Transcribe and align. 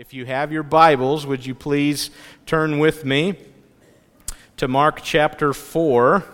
If 0.00 0.14
you 0.14 0.26
have 0.26 0.52
your 0.52 0.62
Bibles, 0.62 1.26
would 1.26 1.44
you 1.44 1.56
please 1.56 2.10
turn 2.46 2.78
with 2.78 3.04
me 3.04 3.34
to 4.56 4.68
Mark 4.68 5.00
chapter 5.02 5.52
4 5.52 6.24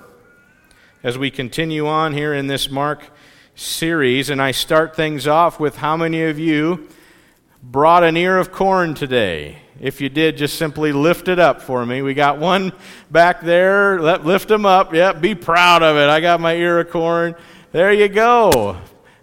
as 1.02 1.16
we 1.16 1.30
continue 1.30 1.86
on 1.86 2.12
here 2.12 2.34
in 2.34 2.46
this 2.46 2.68
Mark 2.68 3.04
series. 3.54 4.28
And 4.28 4.42
I 4.42 4.50
start 4.50 4.94
things 4.94 5.26
off 5.26 5.58
with 5.58 5.76
how 5.76 5.96
many 5.96 6.24
of 6.24 6.38
you 6.38 6.90
brought 7.62 8.04
an 8.04 8.18
ear 8.18 8.38
of 8.38 8.52
corn 8.52 8.92
today? 8.92 9.60
If 9.80 9.98
you 10.02 10.10
did, 10.10 10.36
just 10.36 10.58
simply 10.58 10.92
lift 10.92 11.28
it 11.28 11.38
up 11.38 11.62
for 11.62 11.86
me. 11.86 12.02
We 12.02 12.12
got 12.12 12.38
one 12.38 12.70
back 13.10 13.40
there. 13.40 13.98
Let, 13.98 14.26
lift 14.26 14.48
them 14.48 14.66
up. 14.66 14.92
Yep, 14.92 15.22
be 15.22 15.34
proud 15.34 15.82
of 15.82 15.96
it. 15.96 16.10
I 16.10 16.20
got 16.20 16.38
my 16.38 16.54
ear 16.54 16.80
of 16.80 16.90
corn. 16.90 17.34
There 17.72 17.94
you 17.94 18.08
go. 18.08 18.76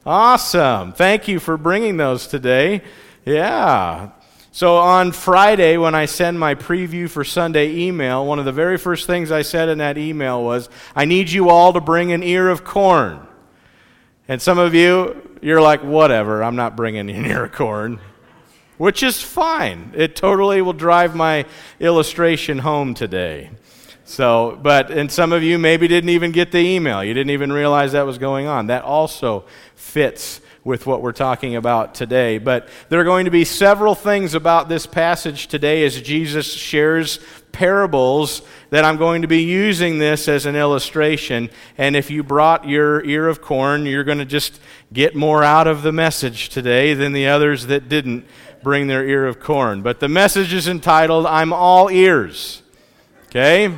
Awesome. 0.03 0.93
Thank 0.93 1.27
you 1.27 1.39
for 1.39 1.57
bringing 1.57 1.97
those 1.97 2.25
today. 2.25 2.81
Yeah. 3.23 4.13
So 4.53 4.75
on 4.75 5.13
Friday, 5.13 5.77
when 5.77 5.95
I 5.95 6.05
send 6.05 6.37
my 6.37 6.55
preview 6.55 7.09
for 7.09 7.23
Sunday 7.23 7.73
email, 7.73 8.25
one 8.25 8.37
of 8.37 8.43
the 8.43 8.51
very 8.51 8.77
first 8.77 9.07
things 9.07 9.31
I 9.31 9.43
said 9.43 9.69
in 9.69 9.77
that 9.77 9.97
email 9.97 10.43
was, 10.43 10.69
I 10.93 11.05
need 11.05 11.29
you 11.29 11.49
all 11.49 11.71
to 11.71 11.79
bring 11.79 12.11
an 12.11 12.21
ear 12.21 12.49
of 12.49 12.65
corn. 12.65 13.25
And 14.27 14.41
some 14.41 14.59
of 14.59 14.75
you, 14.75 15.37
you're 15.41 15.61
like, 15.61 15.83
whatever, 15.83 16.43
I'm 16.43 16.57
not 16.57 16.75
bringing 16.75 17.09
an 17.09 17.25
ear 17.25 17.45
of 17.45 17.53
corn. 17.53 18.01
Which 18.77 19.03
is 19.03 19.21
fine. 19.21 19.93
It 19.95 20.17
totally 20.17 20.61
will 20.61 20.73
drive 20.73 21.15
my 21.15 21.45
illustration 21.79 22.57
home 22.59 22.93
today. 22.93 23.51
So, 24.03 24.59
but, 24.61 24.91
and 24.91 25.09
some 25.09 25.31
of 25.31 25.43
you 25.43 25.59
maybe 25.59 25.87
didn't 25.87 26.09
even 26.09 26.33
get 26.33 26.51
the 26.51 26.57
email. 26.57 27.01
You 27.01 27.13
didn't 27.13 27.29
even 27.29 27.53
realize 27.53 27.93
that 27.93 28.05
was 28.05 28.17
going 28.17 28.47
on. 28.47 28.67
That 28.67 28.83
also 28.83 29.45
fits 29.75 30.41
with 30.63 30.85
what 30.85 31.01
we're 31.01 31.11
talking 31.11 31.55
about 31.55 31.95
today. 31.95 32.37
But 32.37 32.67
there 32.89 32.99
are 32.99 33.03
going 33.03 33.25
to 33.25 33.31
be 33.31 33.45
several 33.45 33.95
things 33.95 34.35
about 34.35 34.69
this 34.69 34.85
passage 34.85 35.47
today 35.47 35.83
as 35.85 35.99
Jesus 36.01 36.53
shares 36.53 37.19
parables 37.51 38.43
that 38.69 38.85
I'm 38.85 38.97
going 38.97 39.23
to 39.23 39.27
be 39.27 39.41
using 39.41 39.97
this 39.97 40.27
as 40.27 40.45
an 40.45 40.55
illustration. 40.55 41.49
And 41.77 41.95
if 41.95 42.11
you 42.11 42.23
brought 42.23 42.67
your 42.67 43.03
ear 43.03 43.27
of 43.27 43.41
corn, 43.41 43.85
you're 43.85 44.03
going 44.03 44.19
to 44.19 44.25
just 44.25 44.59
get 44.93 45.15
more 45.15 45.43
out 45.43 45.67
of 45.67 45.81
the 45.81 45.91
message 45.91 46.49
today 46.49 46.93
than 46.93 47.11
the 47.11 47.27
others 47.27 47.65
that 47.67 47.89
didn't 47.89 48.25
bring 48.61 48.87
their 48.87 49.05
ear 49.05 49.25
of 49.25 49.39
corn. 49.39 49.81
But 49.81 49.99
the 49.99 50.07
message 50.07 50.53
is 50.53 50.67
entitled, 50.67 51.25
I'm 51.25 51.51
All 51.51 51.89
Ears. 51.89 52.61
Okay? 53.25 53.75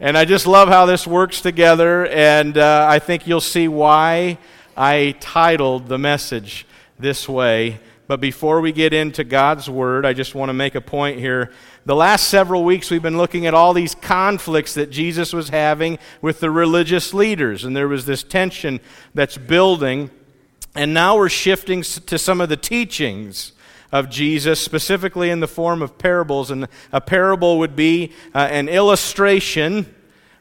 And 0.00 0.18
I 0.18 0.24
just 0.24 0.46
love 0.46 0.68
how 0.68 0.86
this 0.86 1.06
works 1.06 1.40
together, 1.40 2.06
and 2.06 2.56
uh, 2.56 2.86
I 2.88 2.98
think 2.98 3.26
you'll 3.26 3.40
see 3.40 3.66
why 3.66 4.38
I 4.78 5.16
titled 5.18 5.88
the 5.88 5.98
message 5.98 6.64
this 7.00 7.28
way. 7.28 7.80
But 8.06 8.20
before 8.20 8.60
we 8.60 8.70
get 8.70 8.94
into 8.94 9.24
God's 9.24 9.68
Word, 9.68 10.06
I 10.06 10.12
just 10.12 10.36
want 10.36 10.50
to 10.50 10.52
make 10.52 10.76
a 10.76 10.80
point 10.80 11.18
here. 11.18 11.50
The 11.84 11.96
last 11.96 12.28
several 12.28 12.62
weeks, 12.62 12.88
we've 12.88 13.02
been 13.02 13.18
looking 13.18 13.44
at 13.44 13.54
all 13.54 13.74
these 13.74 13.96
conflicts 13.96 14.74
that 14.74 14.90
Jesus 14.90 15.32
was 15.32 15.48
having 15.48 15.98
with 16.22 16.38
the 16.38 16.50
religious 16.50 17.12
leaders, 17.12 17.64
and 17.64 17.76
there 17.76 17.88
was 17.88 18.06
this 18.06 18.22
tension 18.22 18.78
that's 19.14 19.36
building. 19.36 20.10
And 20.76 20.94
now 20.94 21.16
we're 21.16 21.28
shifting 21.28 21.82
to 21.82 22.16
some 22.16 22.40
of 22.40 22.48
the 22.48 22.56
teachings 22.56 23.52
of 23.90 24.08
Jesus, 24.08 24.60
specifically 24.60 25.28
in 25.28 25.40
the 25.40 25.48
form 25.48 25.82
of 25.82 25.98
parables. 25.98 26.52
And 26.52 26.68
a 26.92 27.00
parable 27.00 27.58
would 27.58 27.74
be 27.74 28.12
uh, 28.32 28.46
an 28.50 28.68
illustration 28.68 29.92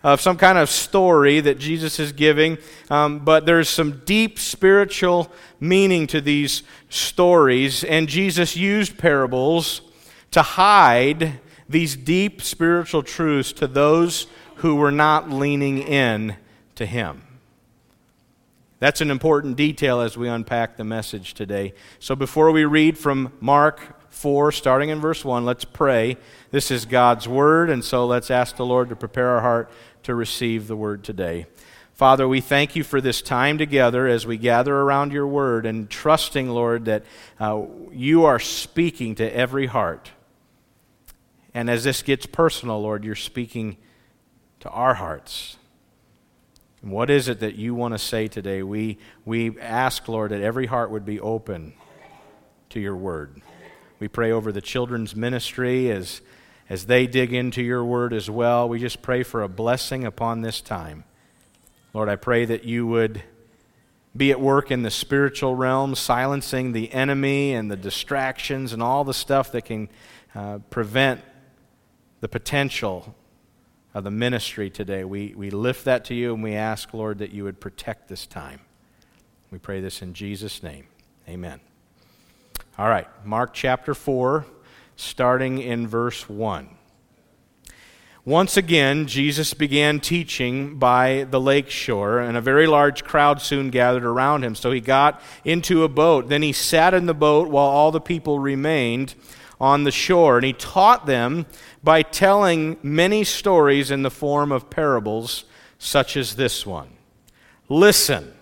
of 0.08 0.22
some 0.22 0.38
kind 0.38 0.58
of 0.58 0.70
story 0.70 1.42
that 1.42 1.60
Jesus 1.60 2.00
is 2.00 2.14
giving, 2.14 2.58
um, 2.90 3.20
but 3.20 3.46
there's 3.46 3.68
some 3.68 4.02
deep 4.06 4.40
spiritual 4.40 5.30
meaning 5.60 6.08
to 6.08 6.22
these 6.22 6.64
stories, 6.88 7.84
and 7.84 8.08
Jesus 8.08 8.56
used 8.56 8.98
parables 8.98 9.82
to 10.32 10.42
hide 10.42 11.42
these 11.68 11.98
deep 11.98 12.42
spiritual 12.42 13.04
truths 13.04 13.52
to 13.52 13.68
those 13.68 14.28
who 14.56 14.76
were 14.76 14.94
not 14.94 15.30
leaning 15.30 15.80
in 15.80 16.38
to 16.76 16.86
Him. 16.86 17.24
That's 18.80 19.02
an 19.02 19.12
important 19.12 19.58
detail 19.58 20.00
as 20.00 20.16
we 20.16 20.30
unpack 20.30 20.78
the 20.78 20.86
message 20.86 21.34
today. 21.34 21.74
So 22.00 22.16
before 22.16 22.52
we 22.52 22.64
read 22.64 22.98
from 22.98 23.34
Mark 23.42 24.10
4, 24.10 24.54
starting 24.54 24.88
in 24.88 25.02
verse 25.02 25.26
1, 25.26 25.44
let's 25.44 25.66
pray. 25.66 26.16
This 26.50 26.72
is 26.72 26.86
God's 26.86 27.28
Word, 27.28 27.70
and 27.70 27.84
so 27.84 28.06
let's 28.06 28.32
ask 28.32 28.56
the 28.56 28.66
Lord 28.66 28.88
to 28.88 28.96
prepare 28.96 29.32
our 29.32 29.42
heart 29.42 29.70
to 30.04 30.16
receive 30.16 30.68
the 30.68 30.78
word 30.78 31.04
today. 31.04 31.46
Father, 31.94 32.26
we 32.26 32.40
thank 32.40 32.74
you 32.74 32.86
for 32.86 33.02
this 33.02 33.22
time 33.22 33.58
together 33.58 34.08
as 34.08 34.26
we 34.26 34.38
gather 34.38 34.74
around 34.74 35.12
your 35.12 35.28
word 35.28 35.66
and 35.66 35.90
trusting, 35.90 36.48
Lord, 36.48 36.86
that 36.86 37.04
uh, 37.38 37.64
you 37.92 38.24
are 38.24 38.40
speaking 38.40 39.16
to 39.16 39.36
every 39.36 39.66
heart. 39.66 40.12
And 41.54 41.70
as 41.70 41.84
this 41.84 42.02
gets 42.02 42.26
personal, 42.26 42.82
Lord, 42.82 43.04
you're 43.04 43.16
speaking 43.16 43.76
to 44.62 44.70
our 44.70 44.94
hearts. 44.94 45.58
And 46.82 46.92
what 46.92 47.10
is 47.10 47.28
it 47.28 47.42
that 47.42 47.56
you 47.56 47.76
want 47.76 47.94
to 47.94 47.98
say 47.98 48.30
today? 48.30 48.64
We, 48.64 49.00
we 49.26 49.60
ask, 49.60 50.08
Lord, 50.08 50.32
that 50.32 50.42
every 50.42 50.68
heart 50.68 50.92
would 50.92 51.04
be 51.04 51.20
open 51.20 51.74
to 52.70 52.80
your 52.80 52.96
word. 52.96 53.42
We 54.00 54.08
pray 54.08 54.32
over 54.32 54.54
the 54.54 54.62
children's 54.62 55.16
ministry 55.16 55.92
as 55.92 56.22
as 56.70 56.86
they 56.86 57.08
dig 57.08 57.34
into 57.34 57.62
your 57.62 57.84
word 57.84 58.14
as 58.14 58.30
well. 58.30 58.68
We 58.68 58.80
just 58.80 59.02
pray 59.02 59.24
for 59.24 59.42
a 59.42 59.48
blessing 59.48 60.04
upon 60.04 60.42
this 60.42 60.62
time. 60.62 61.04
Lord, 61.94 62.10
I 62.10 62.16
pray 62.16 62.46
that 62.46 62.64
you 62.64 62.86
would 62.88 63.24
be 64.16 64.32
at 64.32 64.42
work 64.42 64.72
in 64.72 64.82
the 64.82 64.92
spiritual 64.92 65.56
realm, 65.56 65.96
silencing 65.96 66.72
the 66.72 66.92
enemy 66.92 67.54
and 67.54 67.72
the 67.72 67.78
distractions 67.78 68.74
and 68.74 68.82
all 68.82 69.04
the 69.04 69.14
stuff 69.14 69.52
that 69.52 69.66
can 69.66 69.90
uh, 70.36 70.60
prevent 70.70 71.22
the 72.20 72.28
potential 72.28 73.16
of 73.94 74.04
the 74.04 74.12
ministry 74.12 74.70
today. 74.70 75.04
We, 75.04 75.34
we 75.36 75.50
lift 75.50 75.86
that 75.86 76.06
to 76.06 76.14
you 76.14 76.34
and 76.34 76.44
we 76.44 76.56
ask, 76.56 76.94
Lord, 76.94 77.20
that 77.20 77.32
you 77.32 77.44
would 77.44 77.60
protect 77.60 78.08
this 78.08 78.26
time. 78.26 78.62
We 79.52 79.60
pray 79.60 79.82
this 79.82 80.02
in 80.02 80.14
Jesus' 80.14 80.62
name. 80.62 80.88
Amen. 81.30 81.60
All 82.78 82.90
right, 82.90 83.08
Mark 83.26 83.54
chapter 83.54 83.94
4 83.94 84.46
starting 84.98 85.60
in 85.60 85.88
verse 85.88 86.28
1. 86.28 86.68
Once 88.26 88.58
again, 88.58 89.08
Jesus 89.08 89.54
began 89.54 90.02
teaching 90.02 90.78
by 90.78 91.26
the 91.32 91.40
lake 91.40 91.70
shore, 91.70 92.20
and 92.20 92.36
a 92.36 92.42
very 92.42 92.68
large 92.68 93.06
crowd 93.06 93.42
soon 93.42 93.70
gathered 93.70 94.04
around 94.04 94.44
him. 94.44 94.54
So 94.54 94.72
he 94.72 94.82
got 94.82 95.22
into 95.46 95.86
a 95.86 95.88
boat. 95.88 96.28
Then 96.28 96.42
he 96.42 96.52
sat 96.52 96.94
in 96.94 97.06
the 97.06 97.14
boat 97.14 97.48
while 97.48 97.68
all 97.68 97.90
the 97.90 98.02
people 98.02 98.40
remained 98.40 99.16
on 99.62 99.86
the 99.86 99.92
shore. 99.92 100.36
And 100.36 100.46
he 100.46 100.52
taught 100.52 101.06
them 101.06 101.46
by 101.82 102.02
telling 102.02 102.76
many 102.84 103.24
stories 103.24 103.92
in 103.92 104.02
the 104.02 104.12
form 104.12 104.52
of 104.52 104.70
parables, 104.70 105.46
such 105.80 106.18
as 106.18 106.36
this 106.36 106.66
one. 106.66 106.90
Listen. 107.70 108.34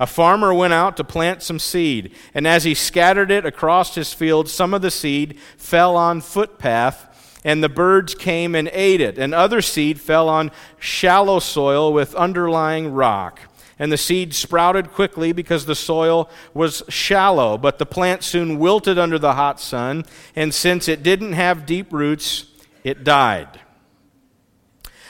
A 0.00 0.06
farmer 0.06 0.54
went 0.54 0.72
out 0.72 0.96
to 0.96 1.04
plant 1.04 1.42
some 1.42 1.58
seed, 1.58 2.12
and 2.32 2.46
as 2.46 2.64
he 2.64 2.72
scattered 2.72 3.30
it 3.30 3.44
across 3.44 3.94
his 3.94 4.14
field, 4.14 4.48
some 4.48 4.72
of 4.72 4.80
the 4.80 4.90
seed 4.90 5.38
fell 5.58 5.94
on 5.94 6.22
footpath, 6.22 7.38
and 7.44 7.62
the 7.62 7.68
birds 7.68 8.14
came 8.14 8.54
and 8.54 8.70
ate 8.72 9.02
it. 9.02 9.18
And 9.18 9.34
other 9.34 9.60
seed 9.60 10.00
fell 10.00 10.30
on 10.30 10.52
shallow 10.78 11.38
soil 11.38 11.92
with 11.92 12.14
underlying 12.14 12.94
rock. 12.94 13.40
And 13.78 13.92
the 13.92 13.98
seed 13.98 14.34
sprouted 14.34 14.90
quickly 14.92 15.32
because 15.32 15.66
the 15.66 15.74
soil 15.74 16.30
was 16.54 16.82
shallow, 16.88 17.58
but 17.58 17.78
the 17.78 17.86
plant 17.86 18.22
soon 18.22 18.58
wilted 18.58 18.98
under 18.98 19.18
the 19.18 19.34
hot 19.34 19.60
sun, 19.60 20.06
and 20.34 20.54
since 20.54 20.88
it 20.88 21.02
didn't 21.02 21.34
have 21.34 21.66
deep 21.66 21.92
roots, 21.92 22.46
it 22.84 23.04
died. 23.04 23.60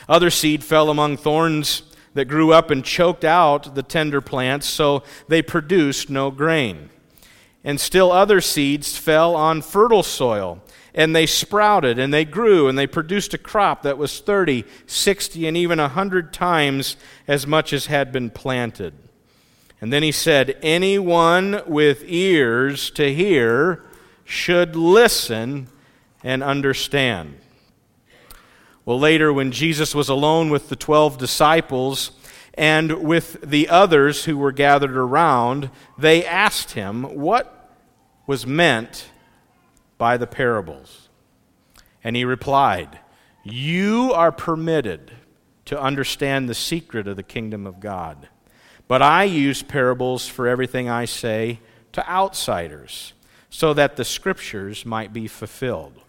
Other 0.08 0.30
seed 0.30 0.64
fell 0.64 0.90
among 0.90 1.16
thorns 1.16 1.82
that 2.14 2.26
grew 2.26 2.52
up 2.52 2.70
and 2.70 2.84
choked 2.84 3.24
out 3.24 3.74
the 3.74 3.82
tender 3.82 4.20
plants, 4.20 4.66
so 4.66 5.02
they 5.28 5.42
produced 5.42 6.10
no 6.10 6.30
grain. 6.30 6.90
And 7.62 7.78
still 7.80 8.10
other 8.10 8.40
seeds 8.40 8.96
fell 8.96 9.36
on 9.36 9.62
fertile 9.62 10.02
soil, 10.02 10.62
and 10.94 11.14
they 11.14 11.26
sprouted, 11.26 11.98
and 11.98 12.12
they 12.12 12.24
grew, 12.24 12.68
and 12.68 12.76
they 12.78 12.86
produced 12.86 13.34
a 13.34 13.38
crop 13.38 13.82
that 13.82 13.98
was 13.98 14.20
30, 14.20 14.64
60, 14.86 15.46
and 15.46 15.56
even 15.56 15.78
a 15.78 15.84
100 15.84 16.32
times 16.32 16.96
as 17.28 17.46
much 17.46 17.72
as 17.72 17.86
had 17.86 18.12
been 18.12 18.30
planted. 18.30 18.94
And 19.80 19.92
then 19.92 20.02
he 20.02 20.12
said, 20.12 20.58
Anyone 20.62 21.62
with 21.66 22.02
ears 22.06 22.90
to 22.92 23.14
hear 23.14 23.82
should 24.24 24.76
listen 24.76 25.68
and 26.22 26.42
understand. 26.42 27.38
Well, 28.84 28.98
later, 28.98 29.32
when 29.32 29.52
Jesus 29.52 29.94
was 29.94 30.08
alone 30.08 30.50
with 30.50 30.68
the 30.68 30.76
12 30.76 31.18
disciples 31.18 32.12
and 32.54 33.02
with 33.02 33.40
the 33.42 33.68
others 33.68 34.24
who 34.24 34.38
were 34.38 34.52
gathered 34.52 34.96
around, 34.96 35.70
they 35.98 36.24
asked 36.24 36.72
him 36.72 37.02
what 37.02 37.76
was 38.26 38.46
meant 38.46 39.10
by 39.98 40.16
the 40.16 40.26
parables. 40.26 41.08
And 42.02 42.16
he 42.16 42.24
replied, 42.24 42.98
You 43.44 44.12
are 44.14 44.32
permitted 44.32 45.12
to 45.66 45.80
understand 45.80 46.48
the 46.48 46.54
secret 46.54 47.06
of 47.06 47.16
the 47.16 47.22
kingdom 47.22 47.66
of 47.66 47.80
God. 47.80 48.28
But 48.88 49.02
I 49.02 49.24
use 49.24 49.62
parables 49.62 50.26
for 50.26 50.48
everything 50.48 50.88
I 50.88 51.04
say 51.04 51.60
to 51.92 52.08
outsiders 52.10 53.12
so 53.50 53.74
that 53.74 53.96
the 53.96 54.04
scriptures 54.04 54.86
might 54.86 55.12
be 55.12 55.28
fulfilled. 55.28 56.00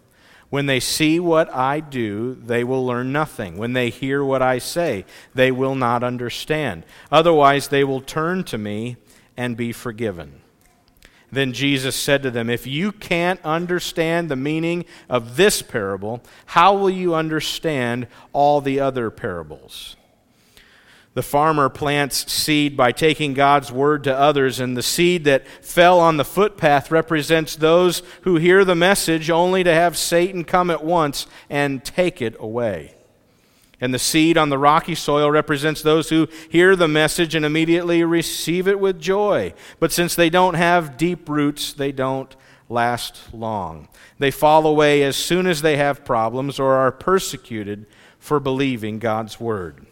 When 0.52 0.66
they 0.66 0.80
see 0.80 1.18
what 1.18 1.48
I 1.54 1.80
do, 1.80 2.34
they 2.34 2.62
will 2.62 2.84
learn 2.84 3.10
nothing. 3.10 3.56
When 3.56 3.72
they 3.72 3.88
hear 3.88 4.22
what 4.22 4.42
I 4.42 4.58
say, 4.58 5.06
they 5.34 5.50
will 5.50 5.74
not 5.74 6.02
understand. 6.02 6.84
Otherwise, 7.10 7.68
they 7.68 7.84
will 7.84 8.02
turn 8.02 8.44
to 8.44 8.58
me 8.58 8.98
and 9.34 9.56
be 9.56 9.72
forgiven. 9.72 10.42
Then 11.30 11.54
Jesus 11.54 11.96
said 11.96 12.22
to 12.24 12.30
them, 12.30 12.50
If 12.50 12.66
you 12.66 12.92
can't 12.92 13.40
understand 13.42 14.28
the 14.28 14.36
meaning 14.36 14.84
of 15.08 15.36
this 15.36 15.62
parable, 15.62 16.22
how 16.44 16.76
will 16.76 16.90
you 16.90 17.14
understand 17.14 18.06
all 18.34 18.60
the 18.60 18.78
other 18.78 19.10
parables? 19.10 19.96
The 21.14 21.22
farmer 21.22 21.68
plants 21.68 22.32
seed 22.32 22.74
by 22.74 22.92
taking 22.92 23.34
God's 23.34 23.70
word 23.70 24.04
to 24.04 24.18
others, 24.18 24.60
and 24.60 24.76
the 24.76 24.82
seed 24.82 25.24
that 25.24 25.46
fell 25.46 26.00
on 26.00 26.16
the 26.16 26.24
footpath 26.24 26.90
represents 26.90 27.54
those 27.54 28.02
who 28.22 28.36
hear 28.36 28.64
the 28.64 28.74
message 28.74 29.28
only 29.28 29.62
to 29.62 29.74
have 29.74 29.98
Satan 29.98 30.42
come 30.42 30.70
at 30.70 30.82
once 30.82 31.26
and 31.50 31.84
take 31.84 32.22
it 32.22 32.34
away. 32.38 32.94
And 33.78 33.92
the 33.92 33.98
seed 33.98 34.38
on 34.38 34.48
the 34.48 34.58
rocky 34.58 34.94
soil 34.94 35.30
represents 35.30 35.82
those 35.82 36.08
who 36.08 36.28
hear 36.48 36.76
the 36.76 36.88
message 36.88 37.34
and 37.34 37.44
immediately 37.44 38.04
receive 38.04 38.66
it 38.66 38.80
with 38.80 39.00
joy. 39.00 39.52
But 39.80 39.92
since 39.92 40.14
they 40.14 40.30
don't 40.30 40.54
have 40.54 40.96
deep 40.96 41.28
roots, 41.28 41.72
they 41.72 41.92
don't 41.92 42.34
last 42.68 43.34
long. 43.34 43.88
They 44.18 44.30
fall 44.30 44.66
away 44.66 45.02
as 45.02 45.16
soon 45.16 45.46
as 45.46 45.60
they 45.60 45.76
have 45.76 46.04
problems 46.04 46.58
or 46.58 46.74
are 46.74 46.92
persecuted 46.92 47.86
for 48.18 48.40
believing 48.40 48.98
God's 48.98 49.40
word. 49.40 49.84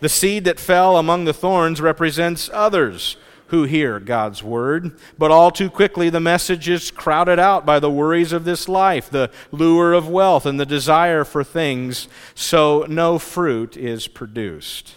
The 0.00 0.08
seed 0.08 0.44
that 0.44 0.60
fell 0.60 0.96
among 0.96 1.24
the 1.24 1.32
thorns 1.32 1.80
represents 1.80 2.50
others 2.52 3.16
who 3.48 3.64
hear 3.64 4.00
God's 4.00 4.42
word, 4.42 4.98
but 5.16 5.30
all 5.30 5.50
too 5.50 5.70
quickly 5.70 6.10
the 6.10 6.20
message 6.20 6.68
is 6.68 6.90
crowded 6.90 7.38
out 7.38 7.64
by 7.64 7.78
the 7.78 7.90
worries 7.90 8.32
of 8.32 8.44
this 8.44 8.68
life, 8.68 9.08
the 9.08 9.30
lure 9.52 9.92
of 9.92 10.08
wealth, 10.08 10.46
and 10.46 10.58
the 10.58 10.66
desire 10.66 11.24
for 11.24 11.44
things, 11.44 12.08
so 12.34 12.84
no 12.88 13.18
fruit 13.18 13.76
is 13.76 14.08
produced. 14.08 14.96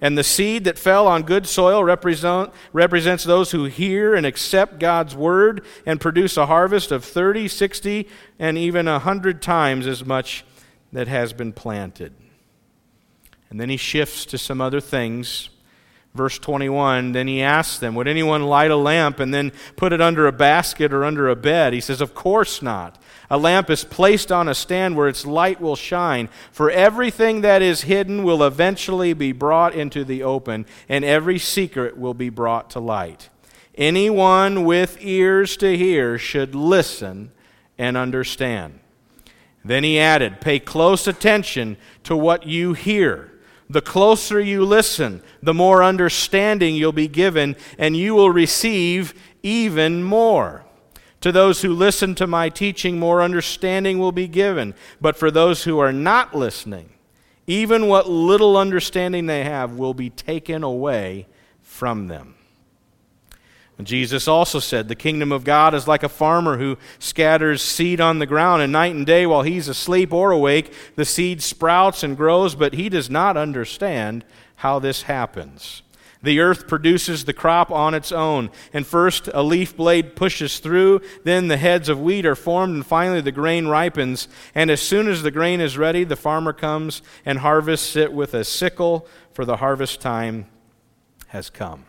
And 0.00 0.18
the 0.18 0.24
seed 0.24 0.64
that 0.64 0.78
fell 0.78 1.06
on 1.06 1.22
good 1.22 1.46
soil 1.46 1.82
represent, 1.82 2.52
represents 2.72 3.24
those 3.24 3.52
who 3.52 3.64
hear 3.64 4.14
and 4.14 4.26
accept 4.26 4.78
God's 4.78 5.16
word 5.16 5.64
and 5.86 6.00
produce 6.00 6.36
a 6.36 6.46
harvest 6.46 6.92
of 6.92 7.04
30, 7.04 7.48
60, 7.48 8.08
and 8.38 8.58
even 8.58 8.86
100 8.86 9.40
times 9.40 9.86
as 9.86 10.04
much 10.04 10.44
that 10.92 11.08
has 11.08 11.32
been 11.32 11.52
planted. 11.52 12.12
And 13.50 13.60
then 13.60 13.68
he 13.68 13.76
shifts 13.76 14.24
to 14.26 14.38
some 14.38 14.60
other 14.60 14.80
things. 14.80 15.48
Verse 16.14 16.38
21 16.38 17.12
Then 17.12 17.26
he 17.26 17.42
asks 17.42 17.78
them, 17.78 17.94
Would 17.94 18.08
anyone 18.08 18.44
light 18.44 18.70
a 18.70 18.76
lamp 18.76 19.20
and 19.20 19.34
then 19.34 19.52
put 19.76 19.92
it 19.92 20.00
under 20.00 20.26
a 20.26 20.32
basket 20.32 20.92
or 20.92 21.04
under 21.04 21.28
a 21.28 21.36
bed? 21.36 21.72
He 21.72 21.80
says, 21.80 22.00
Of 22.00 22.14
course 22.14 22.62
not. 22.62 23.00
A 23.30 23.38
lamp 23.38 23.70
is 23.70 23.84
placed 23.84 24.30
on 24.30 24.48
a 24.48 24.54
stand 24.54 24.96
where 24.96 25.08
its 25.08 25.26
light 25.26 25.60
will 25.60 25.76
shine, 25.76 26.28
for 26.52 26.70
everything 26.70 27.40
that 27.40 27.62
is 27.62 27.82
hidden 27.82 28.22
will 28.22 28.44
eventually 28.44 29.12
be 29.12 29.32
brought 29.32 29.74
into 29.74 30.04
the 30.04 30.22
open, 30.22 30.66
and 30.88 31.04
every 31.04 31.38
secret 31.38 31.96
will 31.96 32.14
be 32.14 32.28
brought 32.28 32.70
to 32.70 32.80
light. 32.80 33.30
Anyone 33.76 34.64
with 34.64 34.98
ears 35.00 35.56
to 35.56 35.76
hear 35.76 36.16
should 36.16 36.54
listen 36.54 37.32
and 37.76 37.96
understand. 37.96 38.78
Then 39.64 39.82
he 39.82 39.98
added, 39.98 40.40
Pay 40.40 40.60
close 40.60 41.08
attention 41.08 41.76
to 42.04 42.16
what 42.16 42.46
you 42.46 42.74
hear. 42.74 43.32
The 43.68 43.80
closer 43.80 44.40
you 44.40 44.64
listen, 44.64 45.22
the 45.42 45.54
more 45.54 45.82
understanding 45.82 46.74
you'll 46.74 46.92
be 46.92 47.08
given, 47.08 47.56
and 47.78 47.96
you 47.96 48.14
will 48.14 48.30
receive 48.30 49.14
even 49.42 50.02
more. 50.02 50.64
To 51.22 51.32
those 51.32 51.62
who 51.62 51.72
listen 51.72 52.14
to 52.16 52.26
my 52.26 52.50
teaching, 52.50 52.98
more 52.98 53.22
understanding 53.22 53.98
will 53.98 54.12
be 54.12 54.28
given. 54.28 54.74
But 55.00 55.16
for 55.16 55.30
those 55.30 55.64
who 55.64 55.78
are 55.78 55.92
not 55.92 56.34
listening, 56.34 56.90
even 57.46 57.88
what 57.88 58.08
little 58.08 58.56
understanding 58.56 59.26
they 59.26 59.44
have 59.44 59.72
will 59.72 59.94
be 59.94 60.10
taken 60.10 60.62
away 60.62 61.26
from 61.62 62.08
them. 62.08 62.34
Jesus 63.82 64.28
also 64.28 64.60
said, 64.60 64.86
The 64.86 64.94
kingdom 64.94 65.32
of 65.32 65.42
God 65.42 65.74
is 65.74 65.88
like 65.88 66.04
a 66.04 66.08
farmer 66.08 66.58
who 66.58 66.78
scatters 66.98 67.60
seed 67.60 68.00
on 68.00 68.20
the 68.20 68.26
ground, 68.26 68.62
and 68.62 68.72
night 68.72 68.94
and 68.94 69.04
day 69.04 69.26
while 69.26 69.42
he's 69.42 69.66
asleep 69.66 70.12
or 70.12 70.30
awake, 70.30 70.72
the 70.94 71.04
seed 71.04 71.42
sprouts 71.42 72.02
and 72.04 72.16
grows, 72.16 72.54
but 72.54 72.74
he 72.74 72.88
does 72.88 73.10
not 73.10 73.36
understand 73.36 74.24
how 74.56 74.78
this 74.78 75.02
happens. 75.02 75.82
The 76.22 76.40
earth 76.40 76.68
produces 76.68 77.24
the 77.24 77.34
crop 77.34 77.70
on 77.70 77.92
its 77.92 78.10
own, 78.10 78.50
and 78.72 78.86
first 78.86 79.28
a 79.34 79.42
leaf 79.42 79.76
blade 79.76 80.16
pushes 80.16 80.58
through, 80.58 81.02
then 81.24 81.48
the 81.48 81.58
heads 81.58 81.90
of 81.90 82.00
wheat 82.00 82.24
are 82.24 82.36
formed, 82.36 82.74
and 82.74 82.86
finally 82.86 83.20
the 83.20 83.32
grain 83.32 83.66
ripens. 83.66 84.28
And 84.54 84.70
as 84.70 84.80
soon 84.80 85.06
as 85.06 85.22
the 85.22 85.30
grain 85.30 85.60
is 85.60 85.76
ready, 85.76 86.02
the 86.02 86.16
farmer 86.16 86.54
comes 86.54 87.02
and 87.26 87.40
harvests 87.40 87.94
it 87.94 88.12
with 88.12 88.32
a 88.32 88.44
sickle, 88.44 89.06
for 89.32 89.44
the 89.44 89.56
harvest 89.56 90.00
time 90.00 90.46
has 91.28 91.50
come. 91.50 91.84